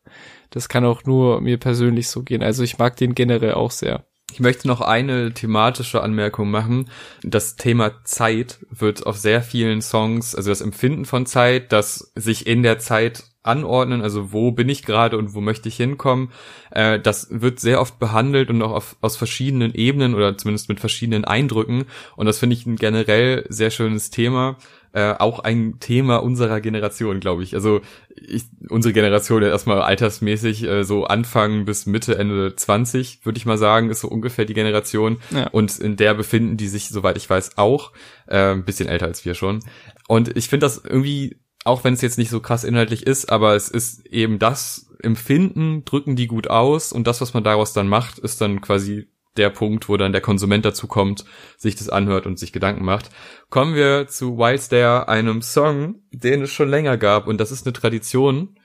[0.50, 2.42] das kann auch nur mir persönlich so gehen.
[2.42, 4.06] Also ich mag den generell auch sehr.
[4.32, 6.90] Ich möchte noch eine thematische Anmerkung machen.
[7.24, 12.46] Das Thema Zeit wird auf sehr vielen Songs, also das Empfinden von Zeit, das sich
[12.46, 16.32] in der Zeit anordnen, also wo bin ich gerade und wo möchte ich hinkommen,
[16.72, 20.80] äh, das wird sehr oft behandelt und auch auf, aus verschiedenen Ebenen oder zumindest mit
[20.80, 21.86] verschiedenen Eindrücken
[22.18, 24.58] und das finde ich ein generell sehr schönes Thema
[24.98, 27.54] äh, auch ein Thema unserer Generation, glaube ich.
[27.54, 27.82] Also
[28.16, 33.46] ich, unsere Generation ja erstmal altersmäßig äh, so Anfang bis Mitte, Ende 20, würde ich
[33.46, 35.20] mal sagen, ist so ungefähr die Generation.
[35.30, 35.50] Ja.
[35.52, 37.92] Und in der befinden die sich, soweit ich weiß, auch.
[38.26, 39.60] Äh, ein bisschen älter als wir schon.
[40.08, 43.56] Und ich finde das irgendwie, auch wenn es jetzt nicht so krass inhaltlich ist, aber
[43.56, 47.88] es ist eben das Empfinden, drücken die gut aus und das, was man daraus dann
[47.88, 51.26] macht, ist dann quasi der Punkt, wo dann der Konsument dazu kommt,
[51.58, 53.10] sich das anhört und sich Gedanken macht.
[53.50, 57.66] Kommen wir zu Wild Dare, einem Song, den es schon länger gab und das ist
[57.66, 58.58] eine Tradition,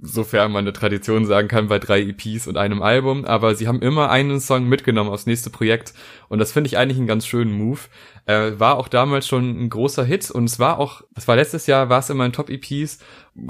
[0.00, 3.80] sofern man eine Tradition sagen kann bei drei EPs und einem Album, aber sie haben
[3.80, 5.94] immer einen Song mitgenommen aufs nächste Projekt
[6.28, 7.80] und das finde ich eigentlich einen ganz schönen Move.
[8.26, 11.66] Äh, war auch damals schon ein großer Hit und es war auch, es war letztes
[11.66, 12.98] Jahr, war es in Top-EPs,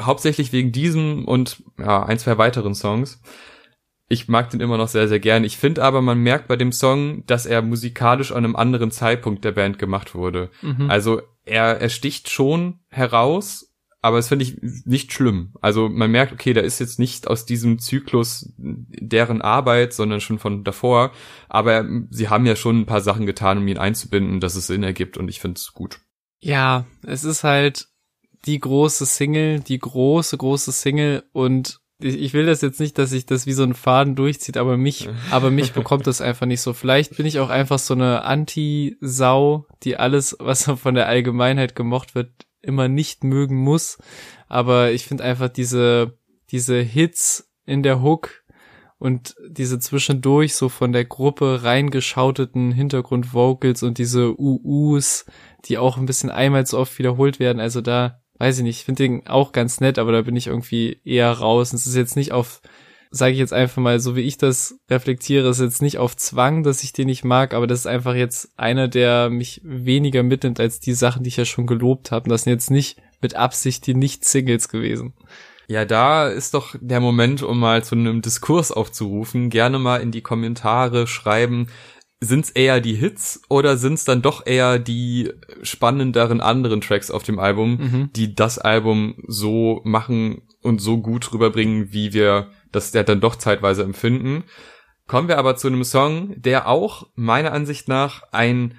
[0.01, 3.21] hauptsächlich wegen diesem und ja, ein, zwei weiteren Songs.
[4.12, 5.42] Ich mag den immer noch sehr, sehr gern.
[5.42, 9.42] Ich finde aber, man merkt bei dem Song, dass er musikalisch an einem anderen Zeitpunkt
[9.42, 10.51] der Band gemacht wurde.
[10.61, 10.90] Mhm.
[10.90, 13.72] Also er, er sticht schon heraus,
[14.03, 15.55] aber es finde ich nicht schlimm.
[15.62, 20.38] Also man merkt, okay, da ist jetzt nicht aus diesem Zyklus deren Arbeit, sondern schon
[20.38, 21.12] von davor.
[21.48, 24.83] Aber sie haben ja schon ein paar Sachen getan, um ihn einzubinden, dass es Sinn
[24.83, 26.01] ergibt und ich finde es gut.
[26.38, 27.88] Ja, es ist halt
[28.44, 33.27] die große Single, die große, große Single und ich will das jetzt nicht, dass sich
[33.27, 36.73] das wie so ein Faden durchzieht, aber mich, aber mich bekommt das einfach nicht so.
[36.73, 42.15] Vielleicht bin ich auch einfach so eine Anti-Sau, die alles, was von der Allgemeinheit gemocht
[42.15, 43.99] wird, immer nicht mögen muss.
[44.49, 46.19] Aber ich finde einfach diese,
[46.51, 48.43] diese Hits in der Hook
[49.03, 55.27] und diese zwischendurch so von der Gruppe reingeschauteten Hintergrundvocals und diese UUs,
[55.65, 57.59] die auch ein bisschen einmal zu oft wiederholt werden.
[57.59, 60.49] Also da, weiß ich nicht, ich finde den auch ganz nett, aber da bin ich
[60.49, 61.71] irgendwie eher raus.
[61.71, 62.61] Und es ist jetzt nicht auf
[63.15, 66.63] sage ich jetzt einfach mal, so wie ich das reflektiere, ist jetzt nicht auf Zwang,
[66.63, 70.59] dass ich den nicht mag, aber das ist einfach jetzt einer, der mich weniger mitnimmt
[70.59, 72.25] als die Sachen, die ich ja schon gelobt habe.
[72.25, 75.13] Und das sind jetzt nicht mit Absicht die Nicht-Singles gewesen.
[75.69, 79.51] Ja, da ist doch der Moment, um mal zu einem Diskurs aufzurufen.
[79.51, 81.69] Gerne mal in die Kommentare schreiben,
[82.23, 85.33] sind's eher die Hits oder sind's dann doch eher die
[85.63, 88.11] spannenderen anderen Tracks auf dem Album, mhm.
[88.15, 93.35] die das Album so machen und so gut rüberbringen, wie wir das der dann doch
[93.35, 94.45] zeitweise empfinden.
[95.09, 98.75] Kommen wir aber zu einem Song, der auch meiner Ansicht nach ein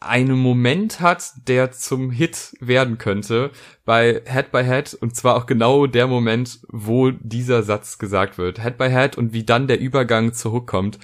[0.00, 3.52] einen Moment hat, der zum Hit werden könnte
[3.84, 8.62] bei Head by Head und zwar auch genau der Moment, wo dieser Satz gesagt wird.
[8.62, 10.98] Head by Head und wie dann der Übergang zur Hook kommt.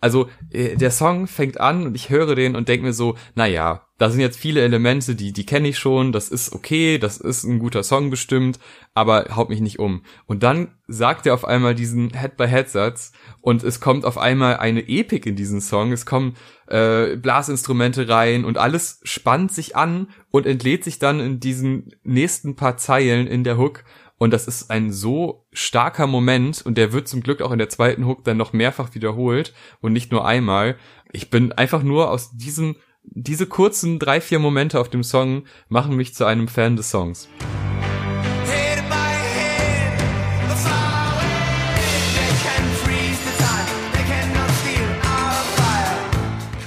[0.00, 3.46] Also äh, der Song fängt an und ich höre den und denke mir so, na
[3.46, 7.16] ja, da sind jetzt viele Elemente, die die kenne ich schon, das ist okay, das
[7.16, 8.58] ist ein guter Song bestimmt,
[8.92, 10.02] aber haut mich nicht um.
[10.26, 15.24] Und dann sagt er auf einmal diesen Head-by-Head-Satz und es kommt auf einmal eine Epik
[15.26, 16.34] in diesen Song, es kommen
[16.66, 22.56] äh, Blasinstrumente rein und alles spannt sich an und entlädt sich dann in diesen nächsten
[22.56, 23.84] paar Zeilen in der Hook
[24.18, 27.68] und das ist ein so starker Moment und der wird zum Glück auch in der
[27.68, 30.74] zweiten Hook dann noch mehrfach wiederholt und nicht nur einmal.
[31.12, 35.94] Ich bin einfach nur aus diesem, diese kurzen drei, vier Momente auf dem Song machen
[35.94, 37.28] mich zu einem Fan des Songs.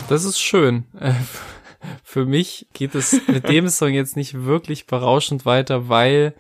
[0.08, 0.86] Das ist schön.
[2.18, 6.34] Für mich geht es mit dem Song jetzt nicht wirklich berauschend weiter, weil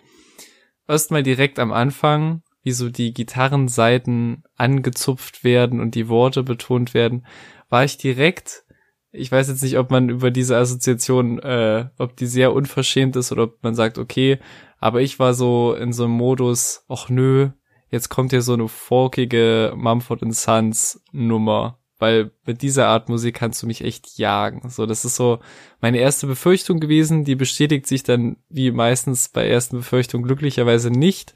[0.87, 7.27] erstmal direkt am Anfang, wie so die Gitarrenseiten angezupft werden und die Worte betont werden,
[7.69, 8.63] war ich direkt,
[9.11, 13.31] ich weiß jetzt nicht, ob man über diese Assoziation, äh, ob die sehr unverschämt ist
[13.31, 14.39] oder ob man sagt, okay,
[14.79, 17.51] aber ich war so in so einem Modus, ach nö,
[17.91, 23.61] jetzt kommt hier so eine folkige Mumford Sons Nummer weil mit dieser Art Musik kannst
[23.63, 24.69] du mich echt jagen.
[24.69, 25.39] So, das ist so
[25.81, 31.33] meine erste Befürchtung gewesen, die bestätigt sich dann wie meistens bei ersten Befürchtungen glücklicherweise nicht.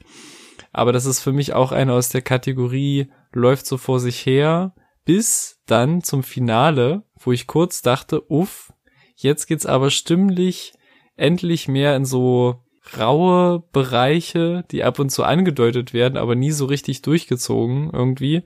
[0.72, 4.74] Aber das ist für mich auch eine aus der Kategorie läuft so vor sich her,
[5.04, 8.72] bis dann zum Finale, wo ich kurz dachte, uff,
[9.16, 10.74] jetzt geht's aber stimmlich
[11.16, 12.62] endlich mehr in so
[12.98, 18.42] raue Bereiche, die ab und zu angedeutet werden, aber nie so richtig durchgezogen irgendwie.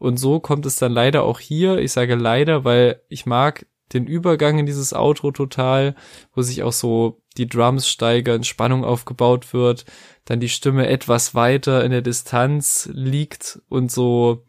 [0.00, 1.78] Und so kommt es dann leider auch hier.
[1.78, 5.94] Ich sage leider, weil ich mag den Übergang in dieses Outro total,
[6.34, 9.84] wo sich auch so die Drums steigern, Spannung aufgebaut wird,
[10.24, 14.46] dann die Stimme etwas weiter in der Distanz liegt und so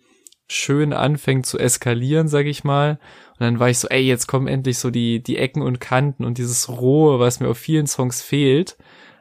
[0.47, 2.99] schön anfängt zu eskalieren, sag ich mal.
[3.31, 6.23] Und dann war ich so, ey, jetzt kommen endlich so die, die Ecken und Kanten
[6.23, 8.77] und dieses Rohe, was mir auf vielen Songs fehlt.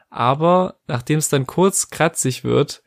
[0.09, 2.83] Aber nachdem es dann kurz kratzig wird,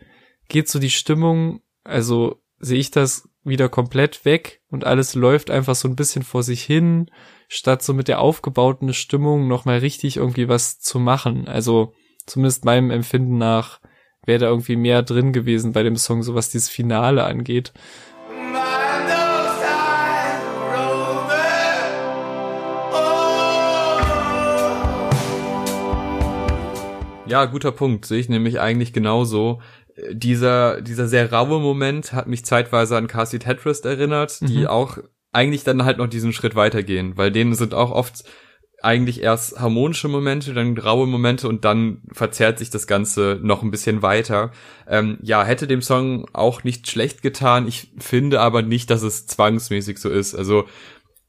[0.49, 5.75] geht so die Stimmung, also sehe ich das wieder komplett weg und alles läuft einfach
[5.75, 7.11] so ein bisschen vor sich hin,
[7.49, 11.47] statt so mit der aufgebauten Stimmung nochmal richtig irgendwie was zu machen.
[11.47, 11.93] Also
[12.27, 13.81] zumindest meinem Empfinden nach
[14.27, 17.73] wäre da irgendwie mehr drin gewesen bei dem Song, so was dieses Finale angeht.
[27.27, 28.05] Ja, guter Punkt.
[28.05, 29.61] Sehe ich nämlich eigentlich genauso
[30.13, 34.67] dieser, dieser sehr raue Moment hat mich zeitweise an Cassie Tetris erinnert, die mhm.
[34.67, 34.99] auch
[35.33, 38.25] eigentlich dann halt noch diesen Schritt weitergehen, weil denen sind auch oft
[38.83, 43.71] eigentlich erst harmonische Momente, dann graue Momente und dann verzerrt sich das Ganze noch ein
[43.71, 44.53] bisschen weiter.
[44.87, 47.67] Ähm, ja, hätte dem Song auch nicht schlecht getan.
[47.67, 50.35] Ich finde aber nicht, dass es zwangsmäßig so ist.
[50.35, 50.67] Also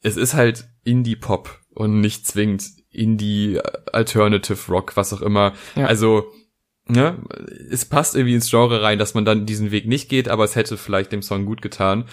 [0.02, 3.60] es ist halt Indie-Pop und nicht zwingend Indie,
[3.92, 5.54] Alternative Rock, was auch immer.
[5.76, 5.86] Ja.
[5.86, 6.26] Also
[6.88, 7.18] ne,
[7.70, 10.56] es passt irgendwie ins Genre rein, dass man dann diesen Weg nicht geht, aber es
[10.56, 12.06] hätte vielleicht dem Song gut getan.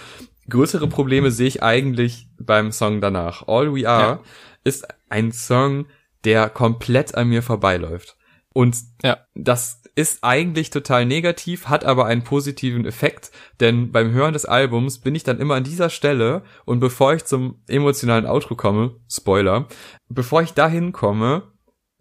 [0.48, 3.46] Größere Probleme sehe ich eigentlich beim Song danach.
[3.46, 4.22] All We Are ja.
[4.64, 5.87] ist ein Song,
[6.24, 8.16] der komplett an mir vorbeiläuft.
[8.54, 9.18] Und ja.
[9.35, 13.30] das ist eigentlich total negativ, hat aber einen positiven Effekt,
[13.61, 17.24] denn beim Hören des Albums bin ich dann immer an dieser Stelle und bevor ich
[17.24, 19.68] zum emotionalen Outro komme, Spoiler,
[20.08, 21.51] bevor ich dahin komme,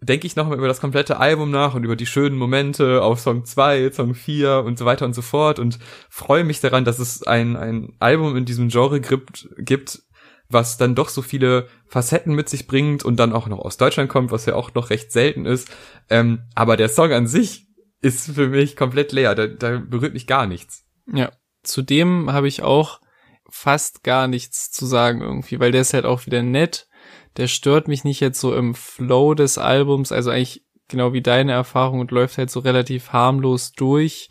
[0.02, 3.44] denke ich nochmal über das komplette Album nach und über die schönen Momente auf Song
[3.44, 5.78] 2, Song 4 und so weiter und so fort und
[6.10, 10.02] freue mich daran, dass es ein, ein Album in diesem Genre gibt,
[10.48, 14.10] was dann doch so viele Facetten mit sich bringt und dann auch noch aus Deutschland
[14.10, 15.70] kommt, was ja auch noch recht selten ist.
[16.10, 17.68] Ähm, aber der Song an sich
[18.00, 20.84] ist für mich komplett leer, da, da berührt mich gar nichts.
[21.06, 21.30] Ja,
[21.62, 23.00] zudem habe ich auch
[23.48, 26.88] fast gar nichts zu sagen irgendwie, weil der ist halt auch wieder nett
[27.36, 31.52] der stört mich nicht jetzt so im Flow des Albums, also eigentlich genau wie deine
[31.52, 34.28] Erfahrung und läuft halt so relativ harmlos durch.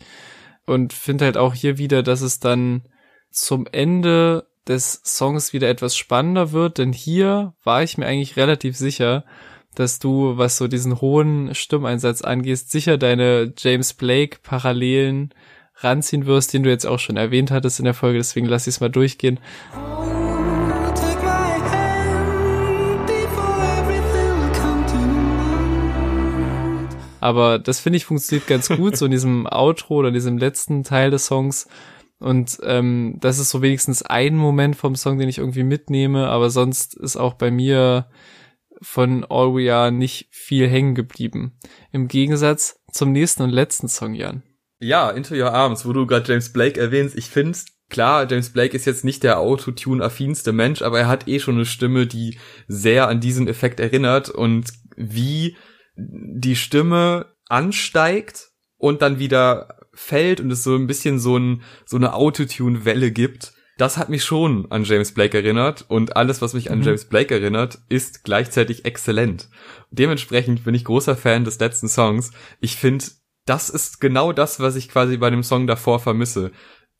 [0.64, 2.82] Und finde halt auch hier wieder, dass es dann
[3.30, 8.76] zum Ende des Songs wieder etwas spannender wird, denn hier war ich mir eigentlich relativ
[8.76, 9.24] sicher,
[9.74, 15.34] dass du, was so diesen hohen Stimmeinsatz angehst, sicher deine James Blake Parallelen
[15.76, 18.76] ranziehen wirst, den du jetzt auch schon erwähnt hattest in der Folge, deswegen lass ich
[18.76, 19.40] es mal durchgehen.
[27.22, 30.82] Aber das finde ich funktioniert ganz gut, so in diesem Outro oder in diesem letzten
[30.82, 31.68] Teil des Songs.
[32.18, 36.50] Und ähm, das ist so wenigstens ein Moment vom Song, den ich irgendwie mitnehme, aber
[36.50, 38.08] sonst ist auch bei mir
[38.80, 41.58] von All We Are nicht viel hängen geblieben.
[41.92, 44.42] Im Gegensatz zum nächsten und letzten Song, Jan.
[44.80, 47.16] Ja, Into Your Arms, wo du gerade James Blake erwähnst.
[47.16, 47.56] Ich finde,
[47.88, 51.66] klar, James Blake ist jetzt nicht der Autotune-affinste Mensch, aber er hat eh schon eine
[51.66, 55.56] Stimme, die sehr an diesen Effekt erinnert und wie
[55.96, 61.96] die Stimme ansteigt und dann wieder fällt und es so ein bisschen so, ein, so
[61.96, 63.52] eine Autotune-Welle gibt.
[63.78, 66.84] Das hat mich schon an James Blake erinnert und alles, was mich an mhm.
[66.84, 69.48] James Blake erinnert, ist gleichzeitig exzellent.
[69.90, 72.32] Dementsprechend bin ich großer Fan des letzten Songs.
[72.60, 73.04] Ich finde,
[73.44, 76.52] das ist genau das, was ich quasi bei dem Song davor vermisse.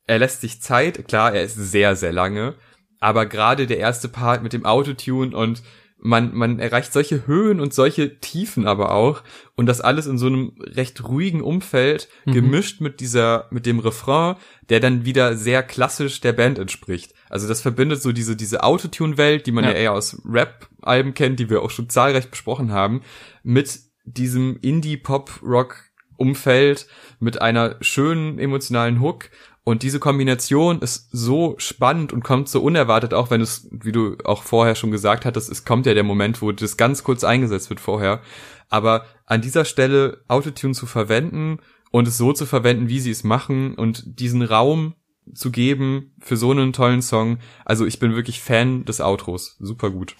[0.07, 2.57] Er lässt sich Zeit, klar, er ist sehr, sehr lange,
[3.01, 5.63] aber gerade der erste Part mit dem Autotune und
[6.03, 9.23] man, man erreicht solche Höhen und solche Tiefen aber auch
[9.55, 12.33] und das alles in so einem recht ruhigen Umfeld mhm.
[12.33, 14.37] gemischt mit dieser mit dem Refrain,
[14.69, 17.15] der dann wieder sehr klassisch der Band entspricht.
[17.31, 20.69] Also das verbindet so diese diese Autotune Welt, die man ja, ja eher aus Rap
[20.83, 23.03] Alben kennt, die wir auch schon zahlreich besprochen haben,
[23.45, 26.87] mit diesem Indie Pop Rock Umfeld
[27.21, 29.31] mit einer schönen emotionalen Hook
[29.65, 34.17] und diese Kombination ist so spannend und kommt so unerwartet, auch wenn es, wie du
[34.25, 37.71] auch vorher schon gesagt hattest, es kommt ja der Moment, wo das ganz kurz eingesetzt
[37.71, 38.21] wird vorher.
[38.69, 41.59] Aber an dieser Stelle Autotune zu verwenden
[41.93, 44.95] und es so zu verwenden, wie sie es machen und diesen Raum
[45.33, 47.39] zu geben für so einen tollen Song.
[47.65, 49.57] Also ich bin wirklich Fan des Outros.
[49.61, 50.17] Super gut.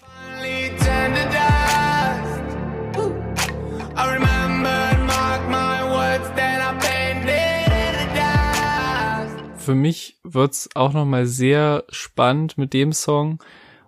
[9.63, 13.41] Für mich wird's auch noch mal sehr spannend mit dem Song.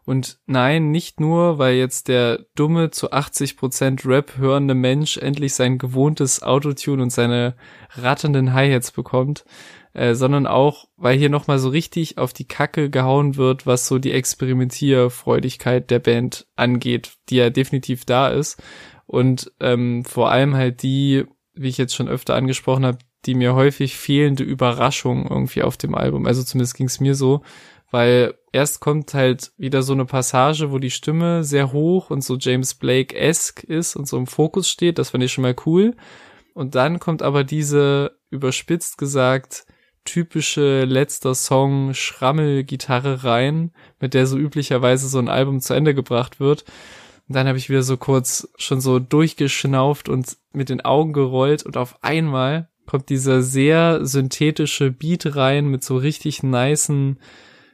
[0.06, 5.80] Und nein, nicht nur, weil jetzt der dumme zu 80% Rap hörende Mensch endlich sein
[5.80, 7.56] gewohntes Autotune und seine
[7.90, 9.46] ratternden Hi-Hats bekommt,
[9.94, 13.98] äh, sondern auch, weil hier nochmal so richtig auf die Kacke gehauen wird, was so
[13.98, 18.62] die Experimentierfreudigkeit der Band angeht, die ja definitiv da ist.
[19.08, 23.56] Und ähm, vor allem halt die, wie ich jetzt schon öfter angesprochen habe, die mir
[23.56, 26.26] häufig fehlende Überraschung irgendwie auf dem Album.
[26.26, 27.42] Also zumindest ging es mir so,
[27.92, 32.38] weil erst kommt halt wieder so eine Passage, wo die Stimme sehr hoch und so
[32.38, 35.00] James Blake-esque ist und so im Fokus steht.
[35.00, 35.96] Das fand ich schon mal cool.
[36.54, 39.66] Und dann kommt aber diese, überspitzt gesagt,
[40.06, 46.40] typische letzter Song Schrammelgitarre rein, mit der so üblicherweise so ein Album zu Ende gebracht
[46.40, 46.64] wird.
[47.28, 51.64] Und dann habe ich wieder so kurz schon so durchgeschnauft und mit den Augen gerollt
[51.64, 57.20] und auf einmal kommt dieser sehr synthetische Beat rein mit so richtig nicen,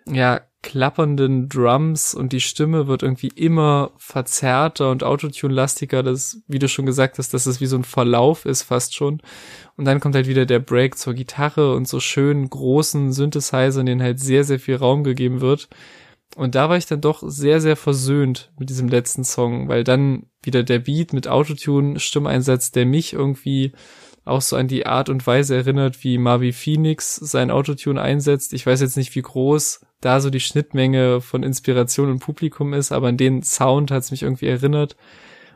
[0.08, 6.68] ja, klappernden Drums und die Stimme wird irgendwie immer verzerrter und Autotune-lastiger, das, wie du
[6.68, 9.22] schon gesagt hast, dass es wie so ein Verlauf ist fast schon.
[9.76, 13.88] Und dann kommt halt wieder der Break zur Gitarre und so schönen großen Synthesizer, in
[13.88, 15.68] denen halt sehr, sehr viel Raum gegeben wird.
[16.36, 20.28] Und da war ich dann doch sehr, sehr versöhnt mit diesem letzten Song, weil dann
[20.44, 23.74] wieder der Beat mit Autotune, Stimmeinsatz, der mich irgendwie
[24.32, 28.54] auch so an die Art und Weise erinnert, wie Marvi Phoenix sein Autotune einsetzt.
[28.54, 32.92] Ich weiß jetzt nicht, wie groß da so die Schnittmenge von Inspiration und Publikum ist,
[32.92, 34.96] aber an den Sound hat es mich irgendwie erinnert.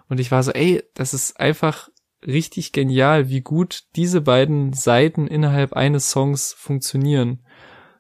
[0.07, 1.89] Und ich war so, ey, das ist einfach
[2.25, 7.43] richtig genial, wie gut diese beiden Seiten innerhalb eines Songs funktionieren.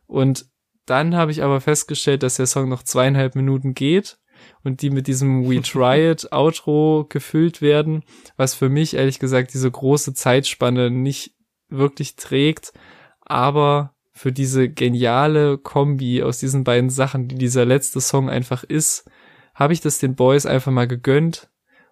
[0.05, 0.45] Und
[0.85, 4.19] dann habe ich aber festgestellt, dass der Song noch zweieinhalb Minuten geht
[4.63, 8.03] und die mit diesem We Try It Outro gefüllt werden,
[8.37, 11.35] was für mich ehrlich gesagt diese große Zeitspanne nicht
[11.69, 12.73] wirklich trägt,
[13.21, 19.09] aber für diese geniale Kombi aus diesen beiden Sachen, die dieser letzte Song einfach ist,
[19.53, 21.49] habe ich das den Boys einfach mal gegönnt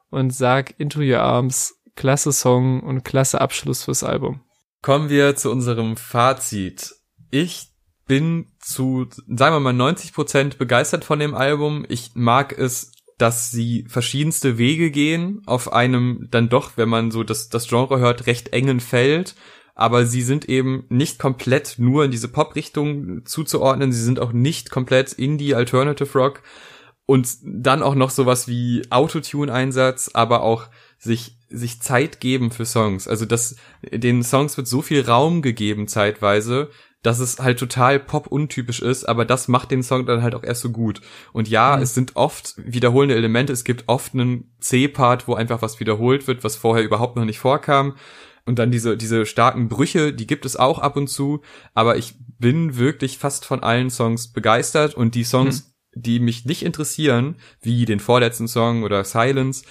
[0.10, 4.42] und sag Into Your Arms, klasse Song und klasse Abschluss fürs Album.
[4.82, 6.96] Kommen wir zu unserem Fazit.
[7.30, 7.73] Ich
[8.06, 11.86] bin zu, sagen wir mal, 90 Prozent begeistert von dem Album.
[11.88, 17.24] Ich mag es, dass sie verschiedenste Wege gehen auf einem dann doch, wenn man so
[17.24, 19.36] das, das Genre hört, recht engen Feld.
[19.76, 23.92] Aber sie sind eben nicht komplett nur in diese Pop-Richtung zuzuordnen.
[23.92, 26.44] Sie sind auch nicht komplett Indie, Alternative Rock.
[27.06, 33.08] Und dann auch noch sowas wie Autotune-Einsatz, aber auch sich, sich Zeit geben für Songs.
[33.08, 33.56] Also das,
[33.92, 36.70] den Songs wird so viel Raum gegeben zeitweise,
[37.04, 40.62] dass es halt total pop-untypisch ist, aber das macht den Song dann halt auch erst
[40.62, 41.02] so gut.
[41.34, 41.84] Und ja, mhm.
[41.84, 46.44] es sind oft wiederholende Elemente, es gibt oft einen C-Part, wo einfach was wiederholt wird,
[46.44, 47.96] was vorher überhaupt noch nicht vorkam.
[48.46, 51.42] Und dann diese, diese starken Brüche, die gibt es auch ab und zu,
[51.74, 56.02] aber ich bin wirklich fast von allen Songs begeistert und die Songs, mhm.
[56.02, 59.64] die mich nicht interessieren, wie den vorletzten Song oder Silence,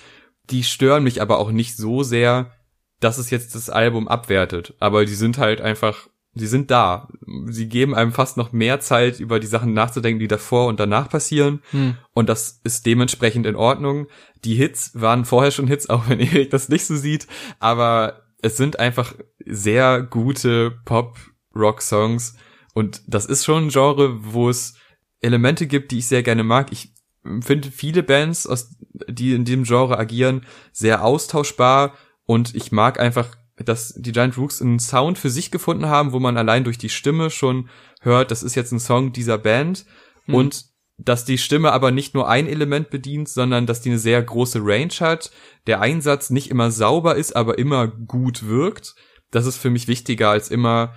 [0.50, 2.52] die stören mich aber auch nicht so sehr,
[3.00, 4.74] dass es jetzt das Album abwertet.
[4.78, 7.08] Aber die sind halt einfach Sie sind da.
[7.46, 11.10] Sie geben einem fast noch mehr Zeit, über die Sachen nachzudenken, die davor und danach
[11.10, 11.62] passieren.
[11.72, 11.98] Hm.
[12.14, 14.06] Und das ist dementsprechend in Ordnung.
[14.44, 17.26] Die Hits waren vorher schon Hits, auch wenn Erik das nicht so sieht.
[17.60, 19.14] Aber es sind einfach
[19.44, 22.36] sehr gute Pop-Rock-Songs.
[22.72, 24.74] Und das ist schon ein Genre, wo es
[25.20, 26.72] Elemente gibt, die ich sehr gerne mag.
[26.72, 26.94] Ich
[27.40, 28.74] finde viele Bands, aus,
[29.06, 31.94] die in diesem Genre agieren, sehr austauschbar.
[32.24, 36.20] Und ich mag einfach dass die Giant Rooks einen Sound für sich gefunden haben, wo
[36.20, 37.68] man allein durch die Stimme schon
[38.00, 39.84] hört, das ist jetzt ein Song dieser Band
[40.26, 40.34] mhm.
[40.34, 40.64] und
[40.98, 44.60] dass die Stimme aber nicht nur ein Element bedient, sondern dass die eine sehr große
[44.62, 45.30] Range hat,
[45.66, 48.94] der Einsatz nicht immer sauber ist, aber immer gut wirkt.
[49.30, 50.94] Das ist für mich wichtiger als immer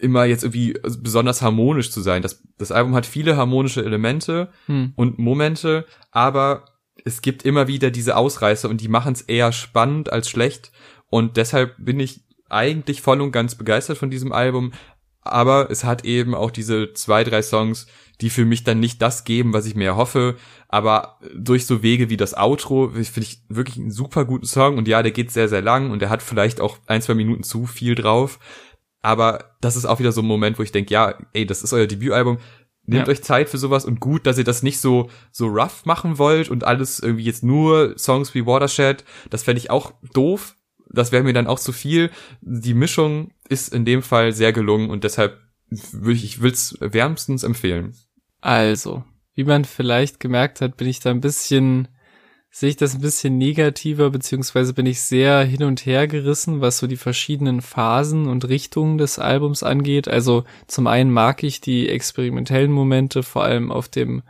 [0.00, 2.22] immer jetzt irgendwie besonders harmonisch zu sein.
[2.22, 4.92] Das, das Album hat viele harmonische Elemente hm.
[4.96, 6.66] und Momente, aber
[7.04, 10.72] es gibt immer wieder diese Ausreißer und die machen es eher spannend als schlecht.
[11.10, 14.72] Und deshalb bin ich eigentlich voll und ganz begeistert von diesem Album.
[15.22, 17.86] Aber es hat eben auch diese zwei, drei Songs,
[18.20, 20.36] die für mich dann nicht das geben, was ich mir erhoffe.
[20.68, 24.78] Aber durch so Wege wie das Outro finde ich wirklich einen super guten Song.
[24.78, 27.42] Und ja, der geht sehr, sehr lang und der hat vielleicht auch ein, zwei Minuten
[27.42, 28.38] zu viel drauf.
[29.02, 31.72] Aber das ist auch wieder so ein Moment, wo ich denke, ja, ey, das ist
[31.72, 32.38] euer Debütalbum.
[32.88, 33.12] Nehmt ja.
[33.12, 36.48] euch Zeit für sowas und gut, dass ihr das nicht so, so rough machen wollt
[36.48, 39.04] und alles irgendwie jetzt nur Songs wie Watershed.
[39.28, 40.56] Das fände ich auch doof
[40.96, 42.10] das wäre mir dann auch zu viel.
[42.40, 45.38] Die Mischung ist in dem Fall sehr gelungen und deshalb
[45.68, 47.94] würde ich, ich will es wärmstens empfehlen.
[48.40, 51.88] Also, wie man vielleicht gemerkt hat, bin ich da ein bisschen,
[52.50, 56.78] sehe ich das ein bisschen negativer, beziehungsweise bin ich sehr hin und her gerissen, was
[56.78, 60.08] so die verschiedenen Phasen und Richtungen des Albums angeht.
[60.08, 64.22] Also zum einen mag ich die experimentellen Momente, vor allem auf dem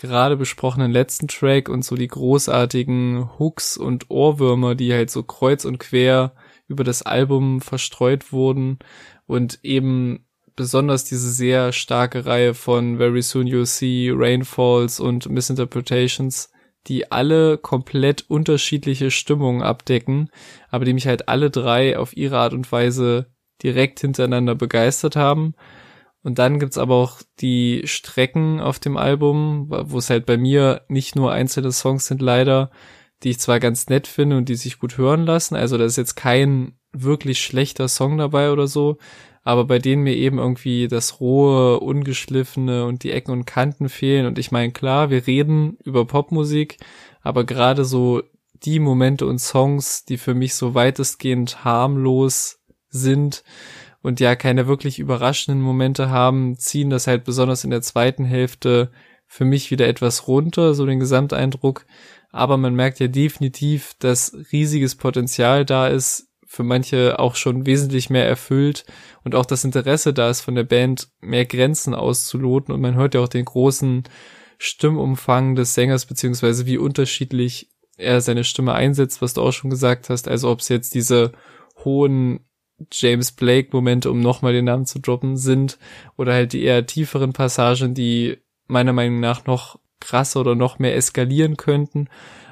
[0.00, 5.66] gerade besprochenen letzten Track und so die großartigen Hooks und Ohrwürmer, die halt so kreuz
[5.66, 6.32] und quer
[6.66, 8.78] über das Album verstreut wurden
[9.26, 10.24] und eben
[10.56, 16.50] besonders diese sehr starke Reihe von Very Soon You'll See, Rainfalls und Misinterpretations,
[16.86, 20.30] die alle komplett unterschiedliche Stimmungen abdecken,
[20.70, 23.26] aber die mich halt alle drei auf ihre Art und Weise
[23.62, 25.54] direkt hintereinander begeistert haben
[26.22, 30.82] und dann gibt's aber auch die Strecken auf dem Album, wo es halt bei mir
[30.88, 32.70] nicht nur einzelne Songs sind leider,
[33.22, 35.56] die ich zwar ganz nett finde und die sich gut hören lassen.
[35.56, 38.98] Also da ist jetzt kein wirklich schlechter Song dabei oder so,
[39.42, 44.26] aber bei denen mir eben irgendwie das rohe, ungeschliffene und die Ecken und Kanten fehlen.
[44.26, 46.76] Und ich meine, klar, wir reden über Popmusik,
[47.22, 48.22] aber gerade so
[48.54, 53.42] die Momente und Songs, die für mich so weitestgehend harmlos sind,
[54.02, 58.90] und ja keine wirklich überraschenden Momente haben, ziehen das halt besonders in der zweiten Hälfte
[59.26, 61.86] für mich wieder etwas runter, so den Gesamteindruck.
[62.30, 68.10] Aber man merkt ja definitiv, dass riesiges Potenzial da ist, für manche auch schon wesentlich
[68.10, 68.84] mehr erfüllt
[69.22, 73.14] und auch das Interesse da ist von der Band, mehr Grenzen auszuloten und man hört
[73.14, 74.02] ja auch den großen
[74.58, 80.10] Stimmumfang des Sängers beziehungsweise wie unterschiedlich er seine Stimme einsetzt, was du auch schon gesagt
[80.10, 80.26] hast.
[80.26, 81.32] Also ob es jetzt diese
[81.84, 82.40] hohen
[82.92, 85.78] James Blake-Momente, um nochmal den Namen zu droppen, sind
[86.16, 90.96] oder halt die eher tieferen Passagen, die meiner Meinung nach noch krasser oder noch mehr
[90.96, 92.08] eskalieren könnten.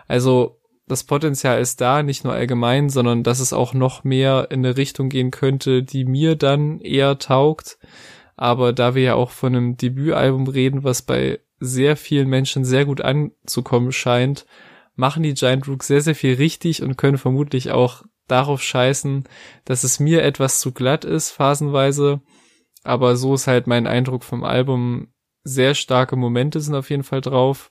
[0.07, 4.65] Also das Potenzial ist da, nicht nur allgemein, sondern dass es auch noch mehr in
[4.65, 7.79] eine Richtung gehen könnte, die mir dann eher taugt.
[8.37, 12.85] Aber da wir ja auch von einem Debütalbum reden, was bei sehr vielen Menschen sehr
[12.85, 14.47] gut anzukommen scheint,
[14.97, 19.25] machen die Giant Rook sehr, sehr viel richtig und können vermutlich auch darauf scheißen,
[19.65, 22.21] dass es mir etwas zu glatt ist, phasenweise.
[22.85, 25.09] Aber so ist halt mein Eindruck vom Album.
[25.45, 27.71] Sehr starke Momente sind auf jeden Fall drauf.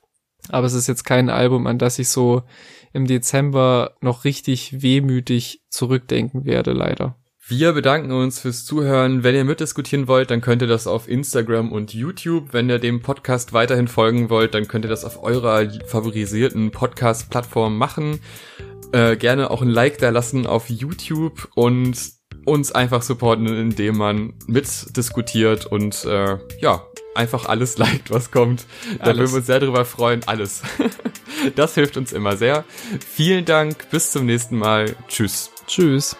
[0.49, 2.43] Aber es ist jetzt kein Album, an das ich so
[2.93, 7.15] im Dezember noch richtig wehmütig zurückdenken werde, leider.
[7.49, 9.23] Wir bedanken uns fürs Zuhören.
[9.23, 12.51] Wenn ihr mitdiskutieren wollt, dann könnt ihr das auf Instagram und YouTube.
[12.51, 17.77] Wenn ihr dem Podcast weiterhin folgen wollt, dann könnt ihr das auf eurer favorisierten Podcast-Plattform
[17.77, 18.19] machen.
[18.91, 21.97] Äh, gerne auch ein Like da lassen auf YouTube und
[22.45, 26.83] uns einfach supporten, indem man mitdiskutiert und äh, ja,
[27.13, 28.65] einfach alles liked, was kommt.
[28.99, 30.21] Da würden wir uns sehr drüber freuen.
[30.25, 30.61] Alles.
[31.55, 32.63] das hilft uns immer sehr.
[33.05, 33.89] Vielen Dank.
[33.89, 34.95] Bis zum nächsten Mal.
[35.07, 35.51] Tschüss.
[35.67, 36.15] Tschüss.